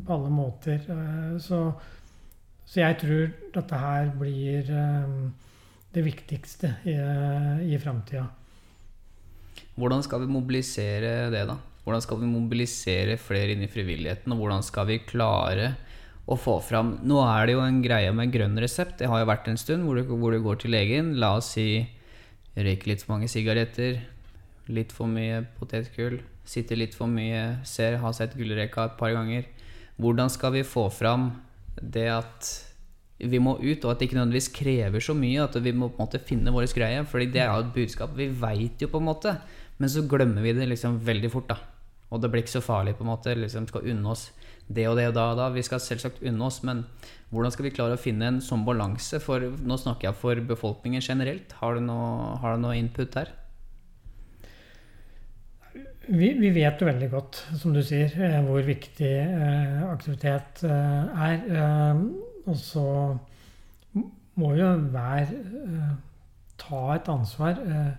på 0.06 0.16
alle 0.16 0.32
måter. 0.34 0.82
Så, 1.38 1.60
så, 2.64 2.80
jeg 2.80 2.98
tror 3.00 3.30
dette 3.54 3.80
her 3.82 4.10
blir 4.18 4.70
det 5.94 6.04
viktigste 6.06 6.74
i, 6.86 6.94
i 7.74 7.78
framtida. 7.82 8.26
Hvordan 9.74 10.02
skal 10.06 10.26
vi 10.26 10.34
mobilisere 10.34 11.30
det, 11.32 11.46
da? 11.50 11.58
Hvordan 11.84 12.04
skal 12.04 12.20
vi 12.20 12.28
mobilisere 12.28 13.16
flere 13.20 13.54
inn 13.54 13.64
i 13.64 13.70
frivilligheten, 13.70 14.32
og 14.32 14.42
hvordan 14.42 14.64
skal 14.66 14.88
vi 14.90 15.00
klare 15.06 15.72
å 16.30 16.36
få 16.38 16.58
fram 16.62 16.92
Nå 17.08 17.18
er 17.24 17.48
det 17.48 17.54
jo 17.56 17.62
en 17.64 17.80
greie 17.82 18.10
med 18.14 18.32
grønn 18.34 18.58
resept. 18.60 18.98
Det 19.00 19.08
har 19.10 19.22
jo 19.22 19.30
vært 19.30 19.48
en 19.50 19.58
stund 19.60 19.86
hvor 19.86 19.98
du, 19.98 20.04
hvor 20.12 20.34
du 20.34 20.42
går 20.44 20.60
til 20.62 20.74
legen. 20.76 21.14
La 21.22 21.32
oss 21.38 21.54
si 21.56 21.82
røyker 22.54 22.92
litt 22.92 23.04
for 23.04 23.16
mange 23.16 23.30
sigaretter, 23.32 24.00
litt 24.70 24.92
for 24.94 25.10
mye 25.10 25.42
potetgull, 25.58 26.20
sitter 26.46 26.78
litt 26.78 26.96
for 26.98 27.10
mye, 27.10 27.62
ser, 27.66 27.98
har 28.02 28.14
sett 28.16 28.36
gullrekka 28.38 28.90
et 28.90 28.98
par 29.00 29.14
ganger. 29.16 29.46
Hvordan 30.00 30.32
skal 30.32 30.54
vi 30.58 30.66
få 30.66 30.88
fram 30.92 31.32
det 31.80 32.08
at 32.12 32.50
vi 33.20 33.40
må 33.42 33.56
ut, 33.60 33.84
og 33.84 33.90
at 33.90 34.00
det 34.00 34.08
ikke 34.08 34.16
nødvendigvis 34.16 34.52
krever 34.56 35.02
så 35.04 35.14
mye. 35.16 35.44
At 35.44 35.58
vi 35.60 35.72
må 35.76 35.90
på 35.90 36.00
en 36.00 36.06
måte 36.06 36.22
finne 36.24 36.52
vår 36.54 36.70
greie. 36.72 37.02
Fordi 37.04 37.26
det 37.34 37.42
er 37.42 37.50
jo 37.52 37.66
et 37.66 37.74
budskap. 37.74 38.14
Vi 38.16 38.30
veit 38.32 38.80
jo 38.80 38.88
på 38.88 39.00
en 39.00 39.08
måte. 39.10 39.34
Men 39.80 39.92
så 39.92 40.04
glemmer 40.08 40.44
vi 40.44 40.52
det 40.56 40.68
liksom 40.68 41.00
veldig 41.06 41.30
fort, 41.32 41.48
da. 41.48 41.56
Og 42.10 42.20
det 42.20 42.30
blir 42.30 42.42
ikke 42.42 42.58
så 42.58 42.64
farlig, 42.64 42.96
på 42.98 43.04
en 43.06 43.12
måte. 43.12 43.34
Liksom 43.38 43.68
skal 43.70 43.86
unne 43.92 44.12
oss 44.12 44.28
det 44.70 44.86
og 44.90 44.98
det 44.98 45.08
og 45.10 45.16
da 45.16 45.26
og 45.32 45.38
da. 45.40 45.48
Vi 45.54 45.64
skal 45.66 45.82
selvsagt 45.82 46.22
unne 46.26 46.46
oss, 46.46 46.60
men 46.66 46.84
hvordan 47.30 47.54
skal 47.54 47.66
vi 47.68 47.74
klare 47.74 47.96
å 47.96 48.00
finne 48.00 48.28
en 48.28 48.40
sånn 48.44 48.66
balanse? 48.66 49.22
For 49.22 49.40
nå 49.40 49.78
snakker 49.80 50.10
jeg 50.10 50.18
for 50.20 50.42
befolkningen 50.52 51.04
generelt. 51.04 51.54
Har 51.62 51.78
du 51.78 51.84
noe, 51.86 52.34
har 52.42 52.56
du 52.56 52.66
noe 52.66 52.78
input 52.78 53.14
der? 53.14 53.32
Vi, 56.10 56.32
vi, 56.34 56.50
vet 56.50 56.80
jo 56.80 56.88
veldig 56.88 57.08
godt, 57.12 57.38
som 57.60 57.74
du 57.74 57.84
sier, 57.86 58.10
eh, 58.18 58.40
hvor 58.42 58.64
viktig 58.66 59.10
eh, 59.20 59.82
aktivitet 59.86 60.64
eh, 60.66 61.26
er. 61.28 61.42
Eh, 61.54 62.00
og 62.50 62.56
så 62.58 62.86
må 64.40 64.54
jo 64.58 64.72
hver 64.90 65.30
eh, 65.30 65.92
ta 66.58 66.80
et 66.96 67.10
ansvar. 67.12 67.60
Eh, 67.62 67.92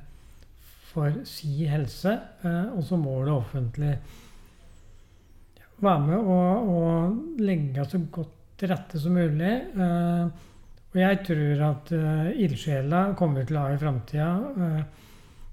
for 0.92 1.22
si 1.28 1.66
helse. 1.70 2.14
Eh, 2.44 2.68
og 2.76 2.84
så 2.88 3.00
må 3.00 3.18
det 3.26 3.34
offentlige 3.34 3.98
være 5.82 6.06
med 6.06 6.18
og, 6.20 6.70
og 6.76 7.42
legge 7.42 7.86
så 7.90 8.02
godt 8.14 8.38
til 8.62 8.72
rette 8.72 9.02
som 9.02 9.18
mulig. 9.18 9.54
Eh, 9.74 10.48
og 10.92 10.98
jeg 11.00 11.22
tror 11.24 11.62
at 11.70 11.92
uh, 11.96 12.26
ildsjela 12.36 13.14
kommer 13.16 13.46
til 13.48 13.56
å 13.56 13.62
ha 13.64 13.70
i 13.72 13.78
framtida. 13.80 14.82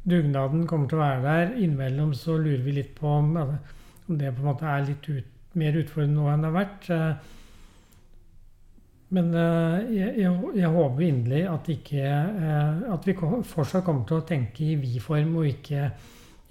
Dugnaden 0.03 0.65
kommer 0.67 0.91
til 0.91 0.99
å 0.99 1.05
være 1.05 1.21
der. 1.23 1.53
Innimellom 1.63 2.11
så 2.19 2.35
lurer 2.43 2.65
vi 2.65 2.75
litt 2.81 2.91
på 2.97 3.13
om 3.21 3.37
det 3.39 4.33
på 4.35 4.43
en 4.43 4.49
måte 4.49 4.67
er 4.67 4.89
litt 4.89 5.07
ut, 5.07 5.29
mer 5.63 5.79
utfordrende 5.79 6.19
nå 6.19 6.27
enn 6.33 6.43
det 6.43 6.51
har 6.51 6.57
vært. 6.57 6.91
Men 9.17 9.31
uh, 9.33 9.79
jeg, 9.89 10.13
jeg, 10.21 10.33
jeg, 10.59 10.69
håper 10.69 11.05
inderlig 11.07 11.45
at, 11.49 11.69
ikke, 11.73 12.03
uh, 12.05 12.83
at 12.93 13.07
vi 13.09 13.15
fortsatt 13.17 13.87
kommer 13.87 14.05
til 14.09 14.21
å 14.21 14.27
tenke 14.29 14.67
i 14.67 14.75
vi-form, 14.81 15.33
og 15.41 15.49
ikke, 15.49 15.87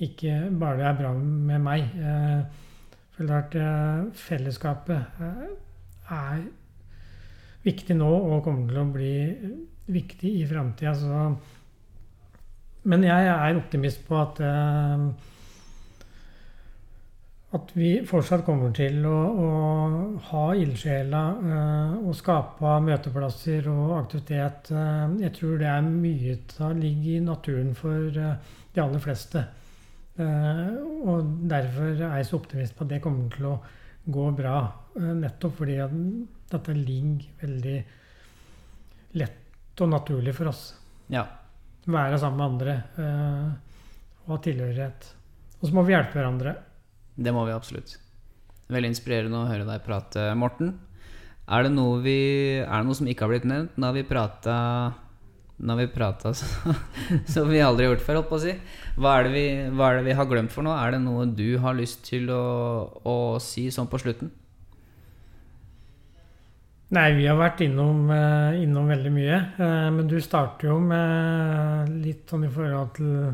ikke, 0.08 0.40
bare 0.58 0.80
det 0.80 0.88
er 0.90 0.98
bra 1.04 1.12
med 1.18 1.62
meg. 1.68 1.92
Uh, 2.02 2.98
for 3.14 3.30
det 3.30 3.62
er 3.62 4.10
fellesskapet 4.14 5.22
er 6.14 6.42
viktig 7.66 7.96
nå 7.98 8.10
og 8.10 8.44
kommer 8.46 8.70
til 8.70 8.82
å 8.82 8.90
bli 8.94 9.14
viktig 9.90 10.34
i 10.42 10.44
framtida. 10.50 10.94
Men 12.88 13.06
jeg 13.06 13.32
er 13.34 13.58
optimist 13.58 14.06
på 14.08 14.20
at 14.22 14.42
at 17.56 17.70
vi 17.78 17.94
fortsatt 18.04 18.44
kommer 18.44 18.74
til 18.76 19.06
å, 19.08 19.18
å 19.40 19.52
ha 20.32 20.44
ildsjela 20.60 21.22
eh, 21.40 21.94
og 22.02 22.16
skape 22.18 22.74
møteplasser 22.84 23.70
og 23.72 23.94
aktivitet. 24.02 24.72
Eh, 24.76 25.06
jeg 25.24 25.36
tror 25.38 25.56
det 25.62 25.70
er 25.72 25.88
mye 25.88 26.36
som 26.52 26.82
ligger 26.82 27.14
i 27.14 27.24
naturen 27.24 27.72
for 27.78 28.12
eh, 28.12 28.52
de 28.76 28.84
aller 28.84 29.04
fleste. 29.04 29.46
Eh, 30.20 30.76
og 31.08 31.32
derfor 31.48 31.94
er 31.96 32.20
jeg 32.20 32.28
så 32.28 32.42
optimist 32.42 32.76
på 32.76 32.84
at 32.84 32.92
det 32.98 33.02
kommer 33.06 33.32
til 33.32 33.50
å 33.54 33.56
gå 34.12 34.28
bra. 34.36 34.60
Eh, 35.00 35.16
nettopp 35.24 35.58
fordi 35.62 35.80
at 35.88 35.98
dette 36.52 36.76
ligger 36.76 37.48
veldig 37.48 37.80
lett 39.24 39.84
og 39.88 39.94
naturlig 39.96 40.36
for 40.36 40.52
oss. 40.52 40.68
Ja. 41.14 41.24
Være 41.88 42.20
sammen 42.20 42.44
med 42.44 42.50
andre 42.52 42.80
eh, 43.00 43.52
og 44.26 44.36
ha 44.36 44.44
tilhørighet. 44.44 45.14
Og 45.62 45.70
så 45.70 45.76
må 45.78 45.88
vi 45.88 45.96
hjelpe 45.96 46.20
hverandre. 46.20 46.58
Det 47.18 47.34
må 47.34 47.48
vi 47.48 47.56
absolutt. 47.56 47.98
Veldig 48.70 48.92
inspirerende 48.94 49.40
å 49.42 49.50
høre 49.50 49.66
deg 49.66 49.84
prate, 49.86 50.30
Morten. 50.38 50.76
Er 51.48 51.64
det 51.64 51.72
noe, 51.74 52.02
vi, 52.04 52.18
er 52.60 52.74
det 52.74 52.86
noe 52.86 52.98
som 52.98 53.08
ikke 53.10 53.26
har 53.26 53.32
blitt 53.32 53.48
nevnt? 53.48 53.78
Nå 53.80 53.90
har 53.90 53.96
vi 53.96 54.04
prata 54.08 54.56
Nå 55.58 55.74
har 55.74 55.80
vi 55.80 55.88
prata 55.90 56.34
som 57.34 57.48
vi 57.50 57.62
aldri 57.64 57.88
har 57.88 57.94
gjort 57.94 58.04
før, 58.06 58.20
holdt 58.20 58.30
på 58.30 58.38
å 58.38 58.44
si. 58.44 58.52
Hva 59.00 59.16
er, 59.22 59.30
vi, 59.34 59.46
hva 59.72 59.88
er, 59.88 60.02
det 60.02 60.12
vi, 60.12 60.18
har 60.20 60.28
glemt 60.30 60.54
for 60.54 60.68
noe? 60.68 60.76
Er 60.78 60.94
det 60.94 61.00
noe 61.02 61.26
du 61.32 61.56
har 61.64 61.78
lyst 61.78 62.04
til 62.06 62.30
å, 62.30 62.44
å 63.02 63.16
si 63.42 63.66
sånn 63.74 63.90
på 63.90 64.02
slutten? 64.04 64.30
Nei, 66.94 67.08
vi 67.18 67.26
har 67.28 67.40
vært 67.40 67.66
innom, 67.66 68.06
eh, 68.14 68.62
innom 68.64 68.92
veldig 68.92 69.12
mye. 69.12 69.40
Eh, 69.58 69.88
men 69.96 70.06
du 70.08 70.20
starter 70.24 70.70
jo 70.70 70.78
med 70.84 71.90
litt 72.06 72.30
sånn 72.30 72.46
i 72.46 72.52
forhold 72.54 72.94
til 73.00 73.34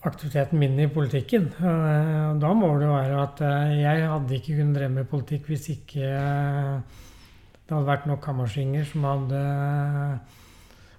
aktiviteten 0.00 0.58
min 0.58 0.78
i 0.80 0.88
politikken. 0.88 1.50
Eh, 1.60 2.34
da 2.40 2.52
må 2.56 2.72
det 2.80 2.88
være 2.88 3.16
at 3.20 3.40
eh, 3.44 3.72
jeg 3.82 4.08
hadde 4.08 4.36
ikke 4.36 4.56
kunnet 4.56 4.78
dreve 4.78 4.94
med 4.94 5.08
politikk 5.10 5.50
hvis 5.50 5.68
ikke 5.74 6.04
eh, 6.08 7.00
det 7.66 7.74
hadde 7.74 7.88
vært 7.88 8.06
nok 8.08 8.22
kammersinger 8.24 8.86
som 8.88 9.04
hadde 9.06 9.40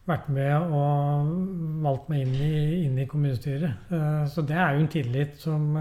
vært 0.07 0.29
med 0.33 0.73
og 0.73 1.31
valgt 1.83 2.11
meg 2.11 2.25
inn 2.25 2.35
i, 2.35 2.53
inn 2.85 2.99
i 3.01 3.07
kommunestyret. 3.09 3.91
Så 4.31 4.43
det 4.47 4.55
er 4.57 4.73
jo 4.73 4.81
en 4.81 4.89
tillit 4.91 5.35
som, 5.39 5.75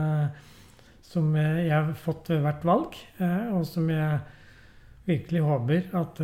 som 1.07 1.31
jeg 1.39 1.71
har 1.71 1.89
fått 1.99 2.29
ved 2.33 2.43
hvert 2.45 2.66
valg, 2.68 2.99
og 3.55 3.62
som 3.71 3.89
jeg 3.91 4.18
virkelig 5.09 5.45
håper 5.47 5.97
at 6.03 6.21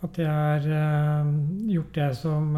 at 0.00 0.22
jeg 0.22 0.30
har 0.30 1.28
gjort 1.74 1.92
det 1.98 2.08
som 2.22 2.54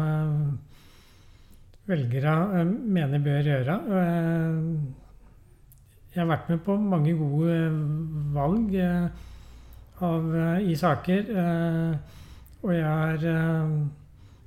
velgere 1.89 2.33
eh, 2.59 2.65
mener 2.67 3.23
bør 3.23 3.49
gjøre. 3.49 3.77
Eh, 3.99 4.59
jeg 6.13 6.21
har 6.21 6.29
vært 6.29 6.49
med 6.51 6.61
på 6.65 6.77
mange 6.77 7.15
gode 7.17 7.57
eh, 7.57 7.81
valg 8.35 8.77
av, 10.03 10.29
i 10.61 10.75
saker. 10.75 11.29
Og 12.63 12.71
jeg 12.73 12.83
er, 12.83 13.67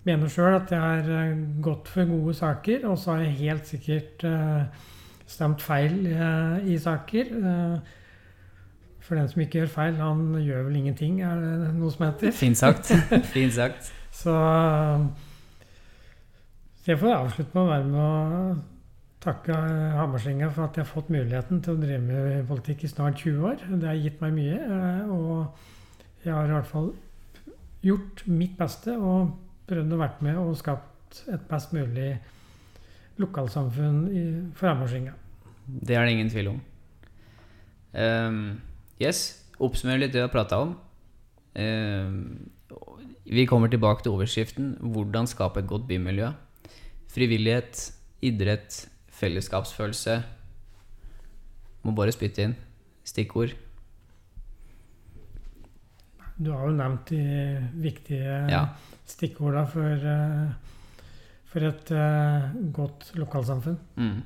mener 0.04 0.32
sjøl 0.32 0.56
at 0.58 0.72
jeg 0.72 0.80
har 0.80 1.36
gått 1.64 1.88
for 1.88 2.08
gode 2.10 2.34
saker, 2.36 2.84
og 2.90 2.98
så 3.00 3.14
har 3.14 3.22
jeg 3.24 3.38
helt 3.40 3.70
sikkert 3.70 4.26
stemt 5.26 5.62
feil 5.64 6.10
i 6.66 6.76
saker. 6.82 7.30
For 9.06 9.16
den 9.16 9.30
som 9.30 9.44
ikke 9.46 9.62
gjør 9.62 9.72
feil, 9.78 9.96
han 10.02 10.26
gjør 10.42 10.66
vel 10.66 10.80
ingenting, 10.82 11.22
er 11.24 11.40
det 11.40 11.72
noe 11.78 11.94
som 11.94 12.08
heter? 12.08 12.34
Fint 12.36 12.60
sagt. 12.60 12.92
Fint 13.36 13.56
sagt. 13.56 13.92
så 14.16 14.36
så 16.86 16.92
jeg 16.92 17.00
får 17.00 17.16
avslutte 17.16 17.50
med 17.50 17.64
å 17.64 17.70
være 17.72 17.86
med 17.90 17.96
å 17.98 18.10
takke 19.24 19.54
Hammerslinga 19.96 20.52
for 20.54 20.68
at 20.68 20.76
jeg 20.78 20.84
har 20.84 20.92
fått 20.92 21.08
muligheten 21.10 21.58
til 21.58 21.74
å 21.74 21.80
drive 21.80 21.98
med 21.98 22.44
politikk 22.46 22.84
i 22.86 22.90
snart 22.92 23.18
20 23.24 23.48
år. 23.48 23.64
Det 23.72 23.88
har 23.90 23.98
gitt 23.98 24.22
meg 24.22 24.36
mye. 24.36 24.60
Eh, 24.76 25.10
og 25.10 26.22
jeg 26.22 26.30
har 26.30 26.46
i 26.46 26.54
hvert 26.54 26.70
fall 26.70 26.92
gjort 27.82 28.22
mitt 28.30 28.54
beste 28.60 28.94
og 28.94 29.34
prøvd 29.66 29.96
å 29.96 30.00
være 30.04 30.28
med 30.28 30.38
og 30.44 30.54
skapt 30.62 31.24
et 31.34 31.50
best 31.50 31.74
mulig 31.74 32.12
lokalsamfunn 33.18 34.00
for 34.54 34.70
Hammerslinga. 34.70 35.18
Det 35.66 35.98
er 35.98 36.06
det 36.06 36.14
ingen 36.14 36.30
tvil 36.30 36.54
om. 36.54 36.64
Um, 37.98 38.40
yes, 39.02 39.26
oppsummer 39.58 39.98
litt 39.98 40.14
det 40.14 40.22
vi 40.22 40.28
har 40.28 40.34
prata 40.38 40.62
om. 40.62 40.78
Um, 41.58 42.46
vi 43.26 43.50
kommer 43.50 43.74
tilbake 43.74 44.06
til 44.06 44.14
overskriften 44.14 44.76
'Hvordan 44.78 45.26
skape 45.26 45.66
et 45.66 45.66
godt 45.66 45.90
bymiljø'. 45.90 46.45
Frivillighet, 47.16 47.78
idrett, 48.20 48.82
fellesskapsfølelse. 49.16 50.18
Må 51.86 51.94
bare 51.96 52.12
spytte 52.12 52.44
inn 52.44 52.52
stikkord. 53.06 53.54
Du 56.36 56.50
har 56.52 56.66
jo 56.68 56.74
nevnt 56.76 57.08
de 57.08 57.22
viktige 57.80 58.42
ja. 58.52 58.66
stikkorda 59.08 59.64
for, 59.72 60.04
eh, 60.12 60.84
for, 61.48 61.64
et 61.64 61.92
uh, 61.96 62.52
godt 62.76 63.14
lokalsamfunn. 63.16 63.78
Mm. 63.96 64.20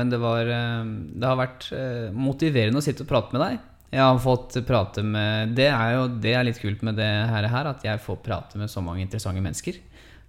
Men 0.00 0.10
det, 0.10 0.22
var, 0.24 0.48
eh, 0.48 0.88
det 1.12 1.28
har 1.28 1.36
vært 1.38 1.68
motiverende 2.16 2.80
å 2.80 2.86
sitte 2.86 3.04
og 3.04 3.12
prate 3.12 3.36
med 3.36 3.44
deg. 3.44 3.58
Jeg 3.94 4.02
har 4.02 4.16
fått 4.18 4.56
prate 4.66 5.04
med 5.06 5.52
Det 5.54 5.68
er 5.68 5.92
jo 5.94 6.06
det 6.18 6.32
er 6.34 6.48
litt 6.48 6.58
kult 6.58 6.80
med 6.82 6.96
det 6.98 7.12
her, 7.28 7.68
at 7.68 7.84
jeg 7.84 8.00
får 8.02 8.24
prate 8.24 8.58
med 8.58 8.72
så 8.72 8.80
mange 8.82 9.04
interessante 9.04 9.44
mennesker. 9.44 9.76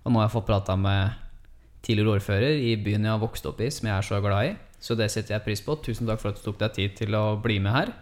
Og 0.03 0.11
nå 0.11 0.19
har 0.19 0.27
jeg 0.27 0.35
fått 0.35 0.51
prata 0.51 0.75
med 0.77 1.24
tidligere 1.85 2.17
ordfører 2.17 2.57
i 2.57 2.73
byen 2.81 3.05
jeg 3.05 3.13
har 3.13 3.21
vokst 3.21 3.45
opp 3.49 3.61
i, 3.61 3.69
som 3.73 3.87
jeg 3.89 3.95
er 3.95 4.07
så 4.07 4.21
glad 4.23 4.49
i. 4.49 4.55
Så 4.81 4.97
det 4.97 5.11
setter 5.13 5.37
jeg 5.37 5.45
pris 5.45 5.61
på. 5.65 5.77
Tusen 5.85 6.09
takk 6.09 6.21
for 6.21 6.33
at 6.33 6.39
du 6.41 6.45
tok 6.45 6.59
deg 6.61 6.73
tid 6.75 6.97
til 6.99 7.17
å 7.17 7.25
bli 7.41 7.59
med 7.63 7.75
her. 7.75 7.93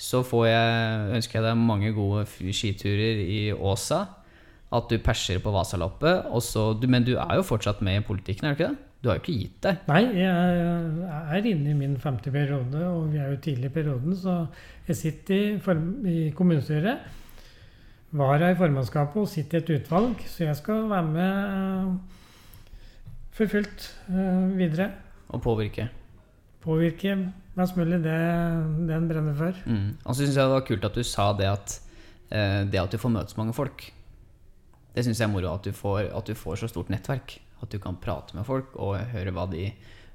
Så 0.00 0.22
jeg, 0.48 1.16
ønsker 1.16 1.38
jeg 1.38 1.44
deg 1.44 1.60
mange 1.60 1.92
gode 1.92 2.24
skiturer 2.56 3.20
i 3.20 3.40
Åsa. 3.52 4.06
At 4.72 4.86
du 4.88 5.00
perser 5.02 5.40
på 5.42 5.52
Vasaloppet. 5.52 6.30
men 6.88 7.04
du 7.04 7.16
er 7.18 7.34
jo 7.36 7.42
fortsatt 7.42 7.82
med 7.82 8.00
i 8.00 8.06
politikken, 8.06 8.46
er 8.46 8.54
du 8.54 8.62
ikke 8.62 8.70
det? 8.70 8.86
Du 9.00 9.08
har 9.08 9.16
jo 9.16 9.22
ikke 9.22 9.40
gitt 9.40 9.62
deg? 9.64 9.76
Nei, 9.88 10.02
jeg 10.12 11.36
er 11.36 11.46
inne 11.48 11.70
i 11.70 11.74
min 11.76 11.96
femte 11.96 12.30
periode, 12.30 12.84
og 12.84 13.12
vi 13.12 13.18
er 13.18 13.30
jo 13.32 13.40
tidlig 13.40 13.70
i 13.70 13.72
perioden. 13.72 14.16
Så 14.16 14.46
jeg 14.86 14.96
sitter 14.96 15.34
i, 15.34 15.76
i 16.12 16.30
kommunestyret. 16.36 16.98
Vara 18.12 18.50
i 18.50 18.58
formannskapet 18.58 19.22
og 19.22 19.28
sitter 19.30 19.58
i 19.58 19.62
et 19.62 19.72
utvalg. 19.78 20.20
Så 20.28 20.44
jeg 20.44 20.56
skal 20.56 20.88
være 20.90 21.08
med 21.16 22.19
for 23.36 23.50
fullt 23.50 23.86
uh, 24.10 24.50
videre. 24.56 24.90
Og 25.30 25.42
påvirke? 25.44 25.88
Påvirke 26.60 27.14
mest 27.56 27.76
mulig 27.78 28.00
det, 28.04 28.18
det 28.88 28.96
en 28.96 29.08
brenner 29.10 29.36
for. 29.36 29.56
Mm. 29.66 29.96
Og 30.04 30.12
så 30.12 30.24
syns 30.24 30.36
jeg 30.36 30.44
det 30.44 30.56
var 30.56 30.66
kult 30.68 30.86
at 30.90 30.98
du 30.98 31.06
sa 31.06 31.30
det 31.38 31.48
at, 31.50 31.76
uh, 32.32 32.62
det 32.66 32.82
at 32.82 32.92
du 32.92 33.00
får 33.00 33.14
møte 33.14 33.34
så 33.34 33.40
mange 33.40 33.56
folk. 33.56 33.86
Det 34.94 35.06
syns 35.06 35.20
jeg 35.22 35.28
er 35.28 35.32
moro. 35.32 35.54
At 35.54 35.66
du, 35.66 35.72
får, 35.76 36.10
at 36.16 36.26
du, 36.26 36.34
får, 36.34 36.60
så 36.60 36.70
stort 36.70 36.90
nettverk. 36.92 37.38
At 37.62 37.70
du 37.70 37.78
kan 37.82 37.98
prate 38.00 38.36
med 38.36 38.46
folk 38.48 38.74
og 38.80 38.98
høre 39.12 39.34
hva 39.36 39.46
de 39.50 39.68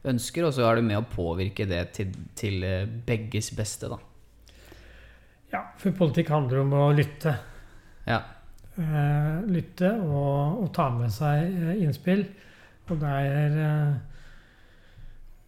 ønsker. 0.06 0.46
Og 0.48 0.56
så 0.56 0.66
er 0.68 0.80
du 0.80 0.88
med 0.88 1.00
å 1.00 1.08
påvirke 1.08 1.68
det 1.70 1.82
til, 1.96 2.12
til 2.38 2.66
eh, 2.66 2.90
begges 3.08 3.52
beste, 3.58 3.90
da. 3.92 4.00
Ja, 5.54 5.62
for 5.80 5.96
politikk 5.96 6.34
handler 6.34 6.64
om 6.66 6.74
å 6.76 6.88
lytte. 6.96 7.38
Ja. 8.06 8.20
Lytte 8.76 9.94
og, 10.04 10.60
og, 10.66 10.66
ta 10.76 10.90
med 10.92 11.14
seg 11.16 11.54
innspill. 11.80 12.26
Og 12.90 13.00
der 13.02 13.08
er 13.08 13.96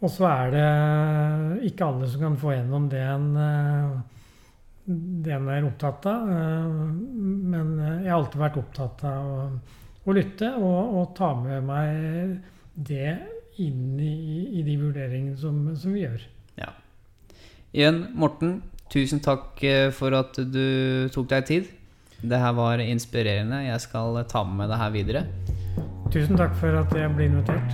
Og 0.02 0.12
så 0.14 0.28
er 0.30 0.52
det 0.54 1.66
ikke 1.72 1.88
alle 1.88 2.08
som 2.10 2.22
kan 2.22 2.38
få 2.38 2.52
gjennom 2.54 2.86
det 2.90 3.02
en, 3.02 3.32
eh, 3.42 3.96
det 4.86 5.34
en 5.34 5.50
er 5.50 5.66
opptatt 5.66 6.06
av. 6.06 6.30
Eh, 6.30 6.68
men 7.18 7.72
jeg 8.04 8.12
har 8.12 8.20
alltid 8.20 8.44
vært 8.44 8.60
opptatt 8.62 9.04
av 9.10 9.32
å, 9.32 9.48
å 10.06 10.14
lytte 10.14 10.52
og, 10.54 10.94
og, 11.00 11.16
ta 11.18 11.32
med 11.42 11.66
meg 11.66 12.38
det 12.76 13.18
inn 13.58 13.98
i, 13.98 14.14
i 14.60 14.62
de 14.62 14.78
vurderingene 14.78 15.38
som, 15.42 15.66
som, 15.74 15.98
vi 15.98 16.06
gjør. 16.06 16.22
Ja. 16.62 16.70
Igjen, 17.74 18.04
Morten, 18.14 18.60
tusen 18.94 19.18
takk 19.26 19.66
for 19.98 20.14
at 20.14 20.38
du 20.38 21.10
tok 21.10 21.34
deg 21.34 21.50
tid. 21.50 21.74
Det 22.22 22.38
her 22.38 22.54
var 22.54 22.86
inspirerende. 22.86 23.66
Jeg 23.66 23.82
skal 23.82 24.22
ta 24.30 24.46
med 24.46 24.62
meg 24.62 24.76
det 24.76 24.84
her 24.86 24.94
videre. 24.94 25.26
Tusen 26.12 26.40
takk 26.40 26.54
for 26.56 26.72
at 26.80 26.94
jeg 26.96 27.10
ble 27.16 27.26
invitert. 27.28 27.74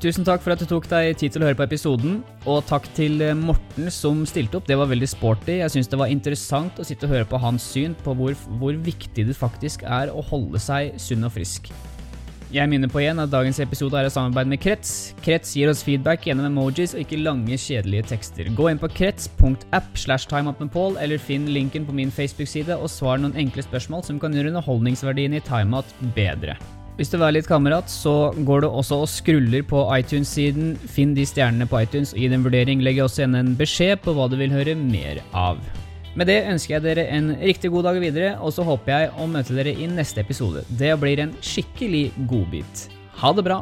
Tusen 0.00 0.24
takk 0.24 0.40
for 0.40 0.54
at 0.54 0.62
du 0.62 0.64
tok 0.64 0.86
deg 0.88 1.10
tid 1.20 1.34
til 1.34 1.42
å 1.42 1.50
høre 1.50 1.58
på 1.58 1.66
episoden. 1.66 2.22
Og 2.48 2.62
takk 2.64 2.88
til 2.96 3.20
eh, 3.20 3.36
Morten 3.36 3.92
som 3.92 4.22
stilte 4.24 4.56
opp. 4.56 4.64
Det 4.70 4.78
var 4.80 4.88
veldig 4.88 5.10
sporty. 5.12 5.58
Jeg 5.60 5.74
syns 5.74 5.92
det 5.92 6.00
var 6.00 6.08
interessant 6.08 6.80
å 6.80 6.86
sitte 6.88 7.04
og 7.04 7.12
høre 7.18 7.28
på 7.28 7.40
hans 7.42 7.68
syn 7.74 7.92
på 8.00 8.16
hvor, 8.16 8.32
hvor 8.62 8.80
viktig 8.80 9.28
det 9.28 9.36
faktisk 9.36 9.84
er 9.84 10.08
å 10.08 10.24
holde 10.32 10.62
seg 10.62 10.96
sunn 10.96 11.28
og 11.28 11.36
frisk. 11.36 11.68
Jeg 12.50 12.66
minner 12.66 12.90
på 12.90 12.98
igjen 12.98 13.22
at 13.22 13.30
dagens 13.30 13.60
episode 13.62 13.94
er 13.94 14.08
i 14.08 14.10
samarbeid 14.10 14.48
med 14.50 14.58
Krets. 14.58 15.12
Krets 15.22 15.52
gir 15.54 15.70
oss 15.70 15.84
feedback 15.86 16.24
gjennom 16.26 16.48
emojis 16.48 16.96
og 16.96 17.04
ikke 17.04 17.20
lange, 17.22 17.54
kjedelige 17.54 18.08
tekster. 18.10 18.48
Gå 18.58 18.66
inn 18.72 18.80
på 18.80 18.88
krets.app 18.90 19.90
slash 19.94 20.26
timeoutmedpaul, 20.32 20.96
eller 20.98 21.22
finn 21.22 21.46
linken 21.54 21.86
på 21.86 21.94
min 21.94 22.10
Facebook-side 22.10 22.74
og 22.74 22.90
svar 22.90 23.22
noen 23.22 23.38
enkle 23.38 23.62
spørsmål 23.62 24.02
som 24.08 24.18
kan 24.18 24.34
gjøre 24.34 24.50
underholdningsverdien 24.50 25.38
i 25.38 25.42
timeout 25.46 25.94
bedre. 26.16 26.56
Hvis 26.98 27.12
du 27.12 27.20
vil 27.20 27.22
være 27.28 27.36
litt 27.38 27.50
kamerat, 27.52 27.86
så 27.86 28.32
går 28.42 28.64
du 28.64 28.68
også 28.68 28.98
og 29.04 29.12
skruller 29.12 29.62
på 29.70 29.84
iTunes-siden. 29.94 30.74
Finn 30.90 31.14
de 31.14 31.28
stjernene 31.30 31.70
på 31.70 31.84
iTunes 31.86 32.16
og 32.16 32.18
gi 32.18 32.32
dem 32.34 32.42
vurdering. 32.42 32.82
Legg 32.82 32.98
også 33.04 33.22
igjen 33.22 33.38
en 33.38 33.54
beskjed 33.62 34.02
på 34.02 34.16
hva 34.18 34.26
du 34.26 34.34
vil 34.42 34.50
høre 34.50 34.74
mer 34.74 35.22
av. 35.30 35.62
Med 36.18 36.26
det 36.26 36.40
ønsker 36.50 36.74
jeg 36.76 36.84
dere 36.88 37.04
en 37.14 37.30
riktig 37.38 37.70
god 37.70 37.86
dag 37.86 38.00
videre, 38.02 38.32
og 38.42 38.50
så 38.54 38.64
håper 38.66 38.90
jeg 38.90 39.12
å 39.14 39.28
møte 39.30 39.54
dere 39.54 39.76
i 39.78 39.86
neste 39.90 40.24
episode. 40.24 40.64
Det 40.80 40.90
blir 40.98 41.22
en 41.22 41.36
skikkelig 41.44 42.08
godbit. 42.30 42.88
Ha 43.22 43.30
det 43.36 43.46
bra! 43.46 43.60